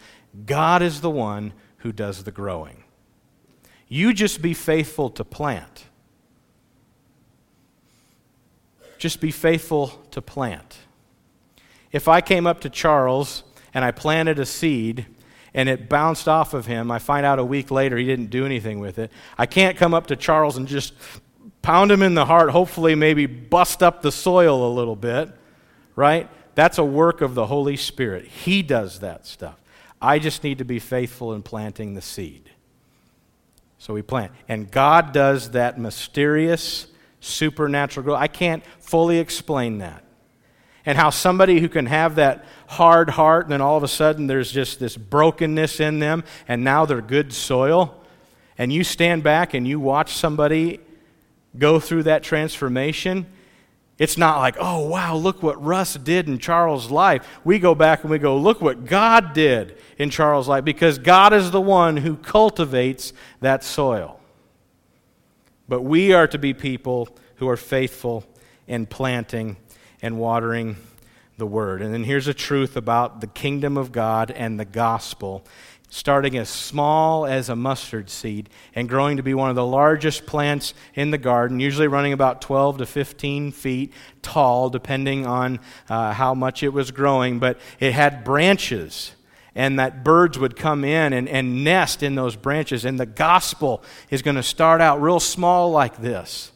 God 0.47 0.83
is 0.83 1.01
the 1.01 1.11
one 1.11 1.53
who 1.79 1.93
does 1.93 2.25
the 2.25 2.33
growing. 2.33 2.85
You 3.89 4.13
just 4.13 4.43
be 4.43 4.55
faithful 4.55 5.11
to 5.11 5.25
plant. 5.25 5.85
Just 8.99 9.21
be 9.21 9.31
faithful 9.31 9.89
to 10.13 10.23
plant. 10.23 10.79
If 11.93 12.09
I 12.09 12.21
came 12.21 12.47
up 12.47 12.61
to 12.63 12.71
Charles 12.71 13.45
and 13.75 13.85
I 13.85 13.91
planted 13.91 14.39
a 14.39 14.47
seed 14.47 15.07
and 15.55 15.69
it 15.69 15.89
bounced 15.89 16.27
off 16.27 16.55
of 16.55 16.67
him, 16.67 16.91
I 16.91 16.99
find 16.99 17.27
out 17.27 17.39
a 17.39 17.45
week 17.45 17.71
later 17.71 17.99
he 17.99 18.07
didn't 18.07 18.31
do 18.31 18.47
anything 18.47 18.81
with 18.81 18.99
it. 18.99 19.13
I 19.37 19.47
can't 19.47 19.77
come 19.77 19.93
up 19.93 20.07
to 20.07 20.17
Charles 20.17 20.57
and 20.57 20.67
just 20.67 20.95
pound 21.63 21.91
him 21.91 22.03
in 22.03 22.15
the 22.15 22.27
heart, 22.27 22.51
hopefully, 22.51 22.95
maybe 22.95 23.27
bust 23.27 23.83
up 23.83 24.03
the 24.03 24.13
soil 24.13 24.67
a 24.67 24.73
little 24.73 24.97
bit, 24.97 25.31
right? 25.97 26.29
That's 26.55 26.79
a 26.79 26.85
work 26.85 27.21
of 27.21 27.35
the 27.35 27.47
Holy 27.47 27.77
Spirit. 27.77 28.27
He 28.27 28.63
does 28.63 29.01
that 29.01 29.27
stuff. 29.27 29.59
I 30.01 30.19
just 30.19 30.43
need 30.43 30.59
to 30.59 30.65
be 30.65 30.81
faithful 30.81 31.33
in 31.33 31.43
planting 31.43 31.95
the 31.95 32.03
seed. 32.03 32.51
So 33.79 33.95
we 33.95 34.03
plant. 34.03 34.33
And 34.49 34.71
God 34.71 35.13
does 35.13 35.53
that 35.53 35.79
mysterious, 35.79 36.89
supernatural 37.21 38.05
growth. 38.05 38.19
I 38.19 38.27
can't 38.27 38.65
fully 38.81 39.19
explain 39.19 39.79
that. 39.79 40.05
And 40.85 40.99
how 40.99 41.11
somebody 41.11 41.61
who 41.61 41.69
can 41.69 41.87
have 41.87 42.17
that 42.17 42.45
hard 42.67 43.11
heart, 43.11 43.45
and 43.45 43.53
then 43.53 43.61
all 43.61 43.77
of 43.77 43.85
a 43.85 43.89
sudden 43.89 44.27
there's 44.27 44.51
just 44.51 44.81
this 44.81 44.97
brokenness 44.97 45.79
in 45.79 46.01
them, 46.01 46.25
and 46.49 46.65
now 46.65 46.85
they're 46.85 47.01
good 47.01 47.33
soil. 47.33 48.03
And 48.59 48.73
you 48.73 48.83
stand 48.83 49.23
back 49.23 49.55
and 49.55 49.67
you 49.67 49.79
watch 49.79 50.15
somebody 50.15 50.81
go 51.57 51.79
through 51.81 52.05
that 52.05 52.23
transformation, 52.23 53.27
it's 53.99 54.17
not 54.17 54.39
like, 54.39 54.57
oh, 54.59 54.87
wow, 54.87 55.15
look 55.15 55.43
what 55.43 55.63
Russ 55.63 55.95
did 55.95 56.29
in 56.29 56.39
Charles' 56.39 56.91
life. 56.91 57.27
We 57.45 57.59
go 57.59 57.75
back 57.75 58.03
and 58.03 58.11
we 58.11 58.19
go, 58.19 58.37
look 58.37 58.61
what 58.61 58.85
God 58.85 59.33
did 59.33 59.77
in 59.99 60.11
Charles' 60.11 60.49
life 60.49 60.65
because 60.65 60.99
God 60.99 61.33
is 61.33 61.51
the 61.51 61.61
one 61.61 61.99
who 61.99 62.17
cultivates 62.17 63.13
that 63.41 63.63
soil. 63.63 64.19
But 65.69 65.83
we 65.83 66.13
are 66.13 66.27
to 66.27 66.39
be 66.39 66.53
people 66.55 67.09
who 67.37 67.49
are 67.49 67.57
faithful 67.57 68.25
in 68.67 68.87
planting 68.87 69.57
and 70.01 70.19
watering 70.19 70.77
the 71.39 71.47
word. 71.47 71.83
And 71.83 71.93
then 71.93 72.05
here's 72.05 72.29
a 72.29 72.35
truth 72.35 72.77
about 72.77 73.21
the 73.21 73.27
kingdom 73.27 73.77
of 73.77 73.93
God 73.93 74.31
and 74.31 74.59
the 74.59 74.65
gospel 74.65 75.45
starting 75.93 76.39
as 76.39 76.49
small 76.49 77.27
as 77.27 77.51
a 77.51 77.55
mustard 77.55 78.09
seed 78.09 78.49
and 78.75 78.89
growing 78.89 79.19
to 79.19 79.23
be 79.23 79.35
one 79.35 79.51
of 79.51 79.57
the 79.57 79.65
largest 79.65 80.25
plants 80.25 80.73
in 80.95 81.11
the 81.11 81.19
garden, 81.19 81.61
usually 81.61 81.87
running 81.87 82.15
about 82.15 82.41
12 82.41 82.79
to 82.79 82.87
15 82.87 83.53
feet 83.53 83.93
tall, 84.23 84.71
depending 84.71 85.27
on 85.27 85.61
uh, 85.91 86.15
how 86.15 86.33
much 86.33 86.63
it 86.63 86.71
was 86.71 86.91
growing. 86.91 87.39
But 87.39 87.61
it 87.79 87.93
had 87.93 88.25
branches. 88.25 89.13
And 89.55 89.79
that 89.79 90.03
birds 90.03 90.39
would 90.39 90.57
come 90.57 90.83
in 90.83 91.13
and, 91.13 91.29
and 91.29 91.63
nest 91.63 92.03
in 92.03 92.15
those 92.15 92.37
branches. 92.37 92.87
And 92.87 92.99
the 92.99 93.05
gospel 93.05 93.83
is 94.09 94.23
going 94.23 94.37
to 94.37 94.43
start 94.43 94.81
out 94.81 95.03
real 95.03 95.21
small 95.21 95.73
like 95.73 95.99
this, 95.99 96.53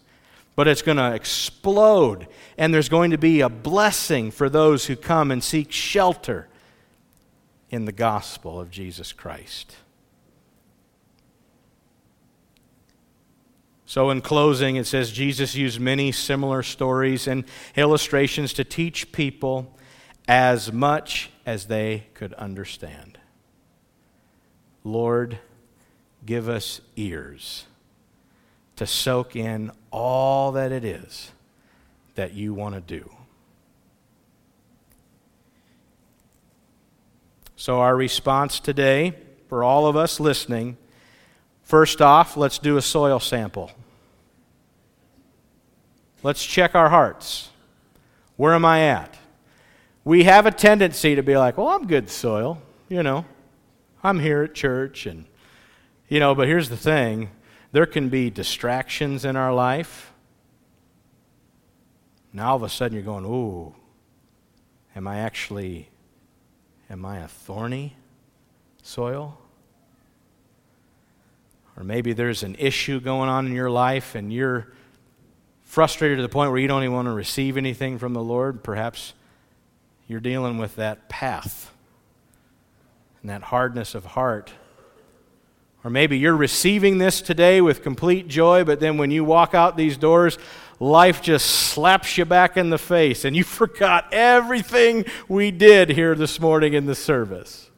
but 0.55 0.67
it's 0.67 0.81
going 0.81 0.97
to 0.97 1.15
explode. 1.15 2.27
And 2.57 2.73
there's 2.73 2.89
going 2.89 3.11
to 3.11 3.19
be 3.19 3.43
a 3.43 3.51
blessing 3.51 4.31
for 4.31 4.49
those 4.49 4.87
who 4.87 4.97
come 4.97 5.31
and 5.31 5.45
seek 5.45 5.73
shelter 5.73 6.49
in 7.71 7.85
the 7.85 7.93
gospel 7.93 8.61
of 8.61 8.71
Jesus 8.71 9.13
Christ. 9.13 9.77
So, 13.89 14.11
in 14.11 14.21
closing, 14.21 14.77
it 14.77 14.87
says 14.87 15.13
Jesus 15.13 15.55
used 15.55 15.79
many 15.79 16.11
similar 16.11 16.63
stories 16.65 17.29
and 17.29 17.45
illustrations 17.77 18.53
to 18.55 18.65
teach 18.65 19.13
people 19.13 19.73
as 20.27 20.73
much 20.73 21.31
as 21.47 21.67
they 21.67 22.09
could 22.15 22.35
understand. 22.35 23.19
Lord, 24.83 25.39
give 26.25 26.49
us 26.49 26.81
ears 26.97 27.67
to 28.75 28.87
soak 28.87 29.37
in 29.37 29.71
all 29.91 30.53
that 30.53 30.73
it 30.73 30.85
is 30.85 31.31
that 32.17 32.35
you 32.35 32.55
want 32.55 32.75
to 32.75 32.81
do. 32.81 33.16
So, 37.59 37.81
our 37.81 37.97
response 37.97 38.61
today 38.61 39.15
for 39.49 39.65
all 39.65 39.87
of 39.87 39.97
us 39.97 40.21
listening 40.21 40.77
first 41.63 42.03
off, 42.03 42.37
let's 42.37 42.59
do 42.59 42.77
a 42.77 42.83
soil 42.83 43.19
sample. 43.19 43.71
Let's 46.23 46.45
check 46.45 46.75
our 46.75 46.91
hearts. 46.91 47.49
Where 48.37 48.53
am 48.53 48.67
I 48.67 48.83
at? 48.83 49.17
We 50.05 50.25
have 50.25 50.45
a 50.45 50.51
tendency 50.51 51.15
to 51.15 51.23
be 51.23 51.39
like, 51.39 51.57
well, 51.57 51.69
I'm 51.69 51.87
good 51.87 52.11
soil, 52.11 52.61
you 52.91 53.03
know. 53.03 53.25
I'm 54.03 54.21
here 54.21 54.43
at 54.43 54.55
church 54.55 55.07
and 55.07 55.25
you 56.09 56.21
know, 56.21 56.35
but 56.35 56.47
here's 56.47 56.69
the 56.69 56.77
thing, 56.77 57.31
there 57.73 57.87
can 57.87 58.11
be 58.11 58.29
distractions 58.29 59.25
in 59.25 59.35
our 59.35 59.53
life. 59.53 60.13
Now 62.35 62.51
all 62.51 62.57
of 62.57 62.63
a 62.63 62.69
sudden 62.69 62.95
you're 62.95 63.03
going, 63.03 63.25
"Ooh, 63.25 63.75
am 64.95 65.09
I 65.09 65.19
actually 65.19 65.89
am 66.91 67.05
I 67.05 67.19
a 67.19 67.29
thorny 67.29 67.97
soil?" 68.83 69.39
Or 71.77 71.85
maybe 71.85 72.13
there's 72.13 72.43
an 72.43 72.57
issue 72.59 73.01
going 73.01 73.29
on 73.29 73.47
in 73.47 73.53
your 73.53 73.71
life 73.71 74.15
and 74.15 74.33
you're 74.33 74.73
frustrated 75.63 76.17
to 76.19 76.23
the 76.23 76.29
point 76.29 76.51
where 76.51 76.61
you 76.61 76.69
don't 76.69 76.83
even 76.83 76.95
want 76.95 77.07
to 77.07 77.13
receive 77.13 77.57
anything 77.57 77.99
from 77.99 78.15
the 78.15 78.23
Lord. 78.23 78.63
Perhaps 78.63 79.13
you're 80.09 80.21
dealing 80.21 80.57
with 80.57 80.77
that 80.77 81.09
path 81.09 81.73
and 83.21 83.29
that 83.29 83.43
hardness 83.43 83.95
of 83.95 84.07
heart. 84.07 84.53
Or 85.85 85.91
maybe 85.91 86.19
you're 86.19 86.37
receiving 86.37 86.99
this 86.99 87.21
today 87.21 87.61
with 87.61 87.83
complete 87.83 88.27
joy, 88.27 88.65
but 88.65 88.81
then 88.81 88.97
when 88.97 89.11
you 89.11 89.23
walk 89.23 89.55
out 89.55 89.77
these 89.77 89.97
doors, 89.97 90.39
life 90.79 91.23
just 91.23 91.47
slaps 91.47 92.19
you 92.19 92.25
back 92.25 92.57
in 92.57 92.71
the 92.71 92.79
face 92.79 93.25
and 93.25 93.35
you 93.35 93.45
forgot 93.61 94.13
everything 94.13 95.05
we 95.29 95.51
did 95.51 95.91
here 95.91 96.15
this 96.15 96.41
morning 96.41 96.75
in 96.75 96.87
the 96.87 96.95
service. 96.95 97.71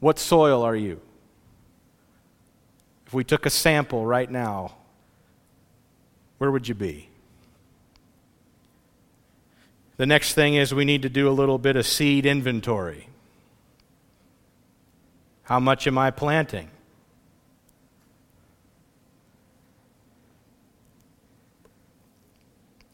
What 0.00 0.18
soil 0.18 0.62
are 0.62 0.74
you? 0.74 1.00
If 3.06 3.14
we 3.14 3.24
took 3.24 3.46
a 3.46 3.50
sample 3.50 4.04
right 4.04 4.28
now, 4.28 4.74
where 6.38 6.50
would 6.50 6.66
you 6.66 6.74
be? 6.74 7.08
The 9.96 10.06
next 10.06 10.34
thing 10.34 10.54
is 10.56 10.74
we 10.74 10.84
need 10.84 11.02
to 11.02 11.08
do 11.08 11.28
a 11.28 11.30
little 11.30 11.58
bit 11.58 11.76
of 11.76 11.86
seed 11.86 12.26
inventory. 12.26 13.06
How 15.44 15.60
much 15.60 15.86
am 15.86 15.96
I 15.98 16.10
planting? 16.10 16.71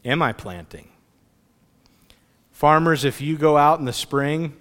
Am 0.09 0.23
I 0.23 0.33
planting? 0.33 0.87
Farmers, 2.51 3.05
if 3.05 3.21
you 3.21 3.37
go 3.37 3.57
out 3.57 3.77
in 3.77 3.85
the 3.85 3.93
spring 3.93 4.57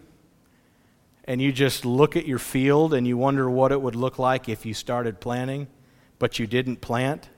and 1.24 1.40
you 1.40 1.52
just 1.52 1.86
look 1.86 2.16
at 2.16 2.26
your 2.26 2.38
field 2.38 2.92
and 2.92 3.06
you 3.06 3.16
wonder 3.16 3.48
what 3.48 3.72
it 3.72 3.80
would 3.80 3.96
look 3.96 4.18
like 4.18 4.50
if 4.50 4.66
you 4.66 4.74
started 4.74 5.20
planting, 5.20 5.66
but 6.18 6.38
you 6.38 6.46
didn't 6.46 6.82
plant, 6.82 7.30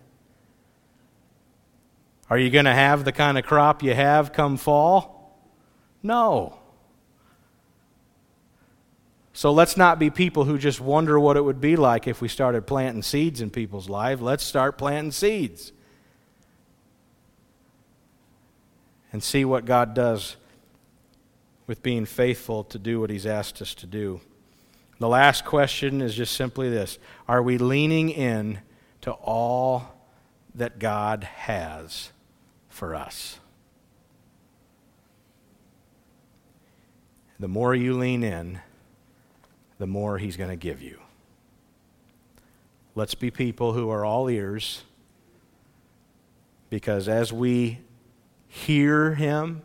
are 2.29 2.37
you 2.37 2.51
going 2.51 2.64
to 2.64 2.75
have 2.75 3.05
the 3.05 3.12
kind 3.12 3.38
of 3.38 3.44
crop 3.44 3.81
you 3.81 3.94
have 3.94 4.33
come 4.33 4.57
fall? 4.57 5.38
No. 6.03 6.59
So 9.33 9.53
let's 9.53 9.77
not 9.77 10.01
be 10.01 10.11
people 10.11 10.46
who 10.46 10.59
just 10.59 10.81
wonder 10.81 11.20
what 11.20 11.37
it 11.37 11.44
would 11.44 11.61
be 11.61 11.77
like 11.77 12.09
if 12.09 12.20
we 12.20 12.27
started 12.27 12.66
planting 12.66 13.05
seeds 13.05 13.40
in 13.40 13.51
people's 13.51 13.88
lives. 13.88 14.20
Let's 14.20 14.42
start 14.42 14.79
planting 14.79 15.12
seeds 15.12 15.70
and 19.12 19.23
see 19.23 19.44
what 19.44 19.64
God 19.64 19.94
does 19.94 20.37
with 21.66 21.83
being 21.83 22.05
faithful 22.05 22.64
to 22.64 22.79
do 22.79 23.01
what 23.01 23.11
He's 23.11 23.27
asked 23.27 23.61
us 23.62 23.75
to 23.77 23.87
do. 23.87 24.20
The 24.99 25.09
last 25.09 25.44
question 25.44 26.01
is 26.01 26.14
just 26.14 26.35
simply 26.35 26.68
this 26.68 26.99
Are 27.29 27.42
we 27.42 27.59
leaning 27.59 28.11
in 28.11 28.61
to 29.03 29.12
all 29.12 29.94
that 30.55 30.79
God 30.79 31.25
has? 31.25 32.11
for 32.70 32.94
us. 32.94 33.38
The 37.38 37.49
more 37.49 37.75
you 37.75 37.92
lean 37.92 38.23
in, 38.23 38.61
the 39.79 39.87
more 39.87 40.16
He's 40.16 40.38
going 40.38 40.49
to 40.49 40.57
give 40.57 40.81
you. 40.81 40.99
Let's 42.94 43.14
be 43.14 43.31
people 43.31 43.75
who 43.75 43.90
are 43.90 44.05
all 44.05 44.29
ears 44.29 44.83
because 46.70 47.09
as 47.09 47.33
we 47.33 47.81
hear 48.51 49.15
Him, 49.15 49.63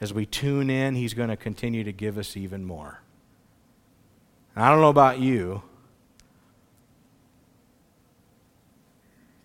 as 0.00 0.12
we 0.12 0.26
tune 0.26 0.70
in, 0.70 0.94
He's 0.94 1.14
going 1.14 1.28
to 1.28 1.36
continue 1.36 1.84
to 1.84 1.92
give 1.92 2.18
us 2.18 2.36
even 2.36 2.64
more. 2.64 3.02
I 4.56 4.68
don't 4.70 4.80
know 4.80 4.88
about 4.88 5.20
you, 5.20 5.62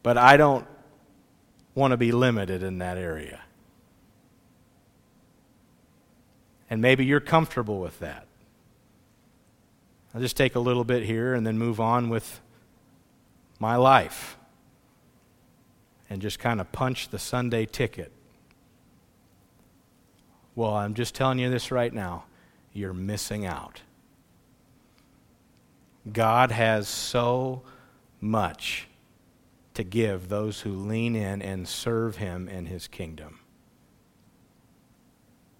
but 0.02 0.18
I 0.18 0.38
don't 0.38 0.66
want 1.76 1.92
to 1.92 1.98
be 1.98 2.12
limited 2.12 2.64
in 2.64 2.80
that 2.80 2.98
area. 2.98 3.42
And 6.70 6.82
maybe 6.82 7.06
you're 7.06 7.20
comfortable 7.20 7.80
with 7.80 8.00
that. 8.00 8.26
I'll 10.14 10.22
just 10.22 10.38
take 10.38 10.56
a 10.56 10.60
little 10.60 10.86
bit 10.86 11.04
here 11.04 11.34
and 11.34 11.46
then 11.46 11.58
move 11.58 11.80
on 11.80 12.10
with 12.10 12.40
my 13.60 13.76
life 13.76 14.38
and 16.10 16.22
just 16.22 16.40
kind 16.40 16.62
of 16.62 16.72
punch 16.72 17.10
the 17.10 17.20
Sunday 17.20 17.66
ticket. 17.66 18.12
Well, 20.56 20.74
I'm 20.74 20.94
just 20.94 21.14
telling 21.14 21.40
you 21.40 21.50
this 21.50 21.72
right 21.72 21.94
now. 21.94 22.26
You're 22.74 22.94
missing 22.94 23.46
out. 23.46 23.82
God 26.12 26.52
has 26.52 26.88
so 26.88 27.64
much 28.22 28.88
to 29.74 29.84
give 29.84 30.30
those 30.30 30.62
who 30.62 30.72
lean 30.72 31.16
in 31.16 31.42
and 31.42 31.68
serve 31.68 32.18
Him 32.18 32.48
in 32.48 32.68
His 32.68 32.88
kingdom. 32.88 33.40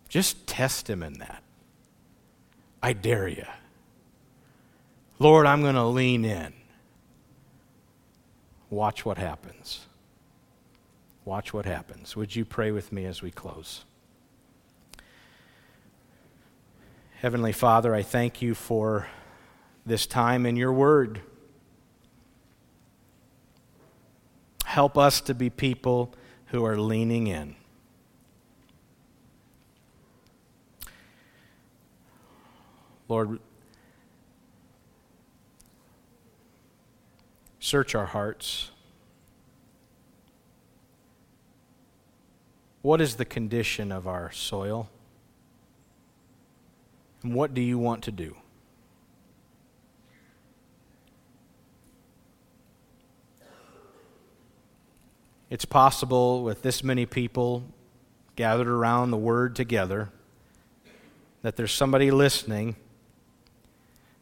Just 0.08 0.48
test 0.48 0.90
Him 0.90 1.04
in 1.04 1.14
that. 1.14 1.44
I 2.82 2.94
dare 2.94 3.28
you. 3.28 3.46
Lord, 5.20 5.46
I'm 5.46 5.62
going 5.62 5.76
to 5.76 5.86
lean 5.86 6.24
in. 6.24 6.54
Watch 8.70 9.06
what 9.06 9.18
happens. 9.18 9.88
Watch 11.24 11.54
what 11.54 11.66
happens. 11.66 12.16
Would 12.16 12.36
you 12.36 12.46
pray 12.46 12.72
with 12.72 12.92
me 12.92 13.06
as 13.06 13.22
we 13.22 13.32
close? 13.32 13.86
Heavenly 17.26 17.54
Father, 17.54 17.96
I 17.96 18.04
thank 18.04 18.44
you 18.44 18.54
for 18.54 19.08
this 19.84 20.06
time 20.06 20.46
in 20.46 20.56
your 20.56 20.72
word. 20.72 21.22
Help 24.64 24.96
us 24.96 25.22
to 25.22 25.34
be 25.34 25.50
people 25.50 26.14
who 26.50 26.64
are 26.64 26.78
leaning 26.78 27.26
in. 27.26 27.56
Lord, 33.08 33.40
search 37.60 37.96
our 37.96 38.06
hearts. 38.06 38.70
What 42.84 43.02
is 43.02 43.16
the 43.16 43.26
condition 43.26 43.92
of 43.92 44.08
our 44.08 44.32
soil? 44.32 44.92
And 47.26 47.34
what 47.34 47.56
do 47.56 47.62
you 47.62 47.80
want 47.80 48.04
to 48.04 48.12
do? 48.12 48.36
It's 55.50 55.66
possible 55.66 56.44
with 56.44 56.62
this 56.62 56.84
many 56.84 57.08
people 57.08 57.64
gathered 58.36 58.68
around 58.68 59.10
the 59.10 59.18
Word 59.18 59.56
together 59.56 60.12
that 61.42 61.56
there's 61.56 61.72
somebody 61.72 62.12
listening 62.12 62.76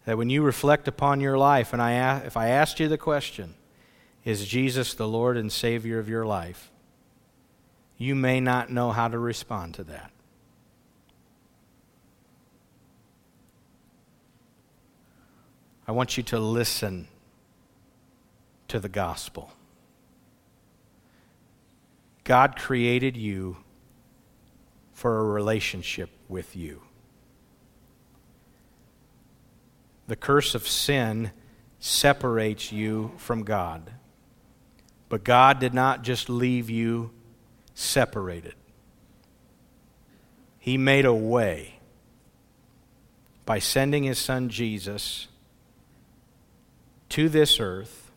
that 0.05 0.17
when 0.17 0.29
you 0.29 0.41
reflect 0.41 0.87
upon 0.87 1.19
your 1.19 1.37
life, 1.37 1.73
and 1.73 1.81
I, 1.81 2.19
if 2.19 2.37
I 2.37 2.47
asked 2.47 2.79
you 2.79 2.87
the 2.87 2.97
question, 2.97 3.55
is 4.23 4.47
Jesus 4.47 4.93
the 4.93 5.09
Lord 5.09 5.35
and 5.35 5.51
Savior 5.51 5.99
of 5.99 6.07
your 6.07 6.25
life? 6.25 6.71
You 7.97 8.15
may 8.15 8.39
not 8.39 8.71
know 8.71 8.91
how 8.91 9.09
to 9.09 9.19
respond 9.19 9.73
to 9.73 9.83
that. 9.83 10.12
I 15.87 15.91
want 15.91 16.17
you 16.17 16.23
to 16.23 16.39
listen 16.39 17.07
to 18.69 18.79
the 18.79 18.89
gospel. 18.89 19.51
God 22.23 22.55
created 22.55 23.17
you 23.17 23.57
for 24.93 25.19
a 25.19 25.23
relationship 25.23 26.09
with 26.29 26.55
you. 26.55 26.81
The 30.07 30.15
curse 30.15 30.55
of 30.55 30.67
sin 30.67 31.31
separates 31.79 32.71
you 32.71 33.11
from 33.17 33.43
God. 33.43 33.91
But 35.09 35.23
God 35.23 35.59
did 35.59 35.73
not 35.73 36.01
just 36.01 36.29
leave 36.29 36.69
you 36.69 37.11
separated, 37.73 38.55
He 40.59 40.77
made 40.77 41.05
a 41.05 41.13
way 41.13 41.79
by 43.45 43.59
sending 43.59 44.03
His 44.03 44.17
Son 44.17 44.47
Jesus 44.47 45.27
to 47.13 47.29
this 47.29 47.59
earth 47.59 48.09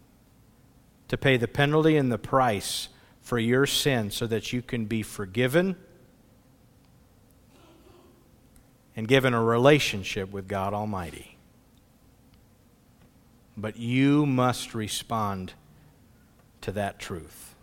to 1.06 1.18
pay 1.18 1.36
the 1.36 1.46
penalty 1.46 1.98
and 1.98 2.10
the 2.10 2.16
price 2.16 2.88
for 3.20 3.38
your 3.38 3.66
sin 3.66 4.10
so 4.10 4.26
that 4.26 4.54
you 4.54 4.62
can 4.62 4.86
be 4.86 5.02
forgiven 5.02 5.76
and 8.96 9.06
given 9.06 9.34
a 9.34 9.42
relationship 9.42 10.32
with 10.32 10.48
God 10.48 10.72
Almighty. 10.72 11.36
But 13.54 13.76
you 13.76 14.24
must 14.24 14.74
respond 14.74 15.52
to 16.62 16.72
that 16.72 16.98
truth. 16.98 17.54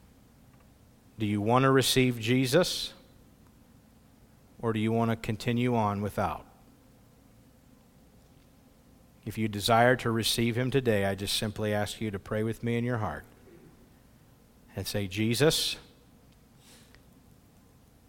Do 1.17 1.25
you 1.25 1.41
want 1.41 1.63
to 1.63 1.71
receive 1.71 2.19
Jesus? 2.19 2.93
Or 4.61 4.71
do 4.71 4.79
you 4.79 4.91
want 4.91 5.09
to 5.09 5.15
continue 5.15 5.75
on 5.75 6.03
without? 6.03 6.45
If 9.25 9.37
you 9.37 9.47
desire 9.47 9.95
to 9.97 10.11
receive 10.11 10.57
him 10.57 10.69
today, 10.69 11.05
I 11.05 11.15
just 11.15 11.37
simply 11.37 11.73
ask 11.73 12.01
you 12.01 12.11
to 12.11 12.19
pray 12.19 12.43
with 12.43 12.63
me 12.63 12.77
in 12.77 12.83
your 12.83 12.97
heart 12.97 13.23
and 14.75 14.85
say, 14.85 15.07
Jesus, 15.07 15.77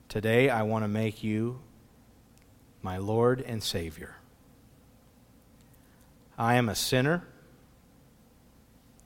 today 0.09 0.51
I 0.51 0.63
want 0.63 0.85
to 0.85 0.89
make 0.89 1.23
you 1.23 1.61
my 2.83 2.97
Lord 2.97 3.41
and 3.41 3.63
Savior. 3.63 4.17
I 6.37 6.57
am 6.57 6.69
a 6.69 6.75
sinner 6.75 7.25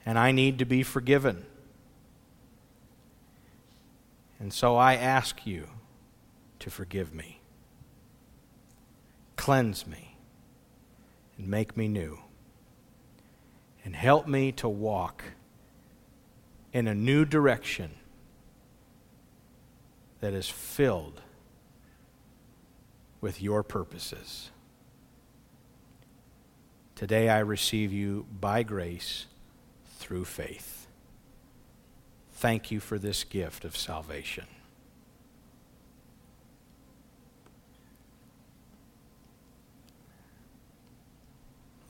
and 0.05 0.17
I 0.17 0.31
need 0.31 0.57
to 0.59 0.65
be 0.65 0.81
forgiven. 0.81 1.45
And 4.39 4.51
so 4.51 4.77
I 4.77 4.95
ask 4.95 5.45
you 5.45 5.67
to 6.59 6.71
forgive 6.71 7.13
me, 7.13 7.41
cleanse 9.35 9.85
me, 9.85 10.08
and 11.39 11.47
make 11.47 11.75
me 11.75 11.87
new. 11.87 12.19
And 13.83 13.95
help 13.95 14.27
me 14.27 14.51
to 14.51 14.69
walk 14.69 15.23
in 16.71 16.85
a 16.85 16.93
new 16.93 17.25
direction 17.25 17.91
that 20.19 20.33
is 20.33 20.49
filled 20.49 21.21
with 23.21 23.41
your 23.41 23.63
purposes. 23.63 24.51
Today 26.93 27.29
I 27.29 27.39
receive 27.39 27.93
you 27.93 28.27
by 28.39 28.61
grace 28.61 29.25
through 29.97 30.25
faith. 30.25 30.87
Thank 32.33 32.69
you 32.69 32.81
for 32.81 32.99
this 32.99 33.23
gift 33.23 33.63
of 33.63 33.75
salvation. 33.75 34.45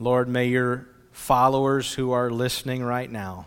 Lord, 0.02 0.30
may 0.30 0.46
your 0.46 0.88
followers 1.12 1.92
who 1.92 2.10
are 2.10 2.30
listening 2.30 2.82
right 2.82 3.10
now 3.10 3.46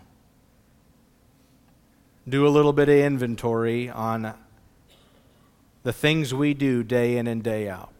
do 2.28 2.46
a 2.46 2.48
little 2.48 2.72
bit 2.72 2.88
of 2.88 2.94
inventory 2.94 3.90
on 3.90 4.34
the 5.82 5.92
things 5.92 6.32
we 6.32 6.54
do 6.54 6.84
day 6.84 7.16
in 7.16 7.26
and 7.26 7.42
day 7.42 7.68
out. 7.68 7.92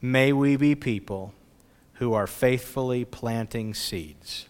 May 0.00 0.32
we 0.32 0.56
be 0.56 0.74
people 0.74 1.32
who 1.94 2.12
are 2.12 2.26
faithfully 2.26 3.04
planting 3.04 3.72
seeds. 3.72 4.48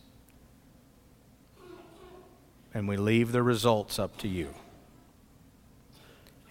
And 2.73 2.89
we 2.89 2.97
leave 2.97 3.33
the 3.33 3.43
results 3.43 3.99
up 3.99 4.17
to 4.17 4.29
you. 4.29 4.55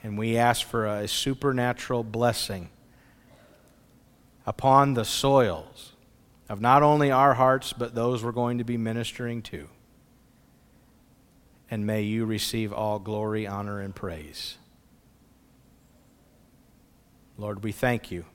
And 0.04 0.20
we 0.20 0.38
ask 0.38 0.68
for 0.68 0.86
a 0.86 1.08
supernatural 1.08 2.04
blessing 2.04 2.70
upon 4.46 4.94
the 4.94 5.06
soils 5.06 5.94
of 6.50 6.60
not 6.60 6.84
only 6.84 7.12
our 7.12 7.36
hearts, 7.36 7.74
but 7.74 7.96
those 7.96 8.24
we're 8.24 8.32
going 8.32 8.58
to 8.58 8.64
be 8.64 8.78
ministering 8.78 9.42
to. 9.42 9.68
And 11.70 11.86
may 11.86 12.02
you 12.02 12.26
receive 12.26 12.74
all 12.74 13.00
glory, 13.00 13.48
honor, 13.48 13.80
and 13.80 13.96
praise. 13.96 14.58
Lord, 17.38 17.64
we 17.64 17.72
thank 17.72 18.12
you, 18.12 18.26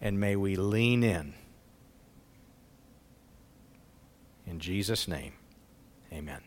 and 0.00 0.20
may 0.20 0.36
we 0.36 0.54
lean 0.56 1.02
in. 1.02 1.34
In 4.46 4.60
Jesus' 4.60 5.08
name, 5.08 5.32
amen. 6.12 6.40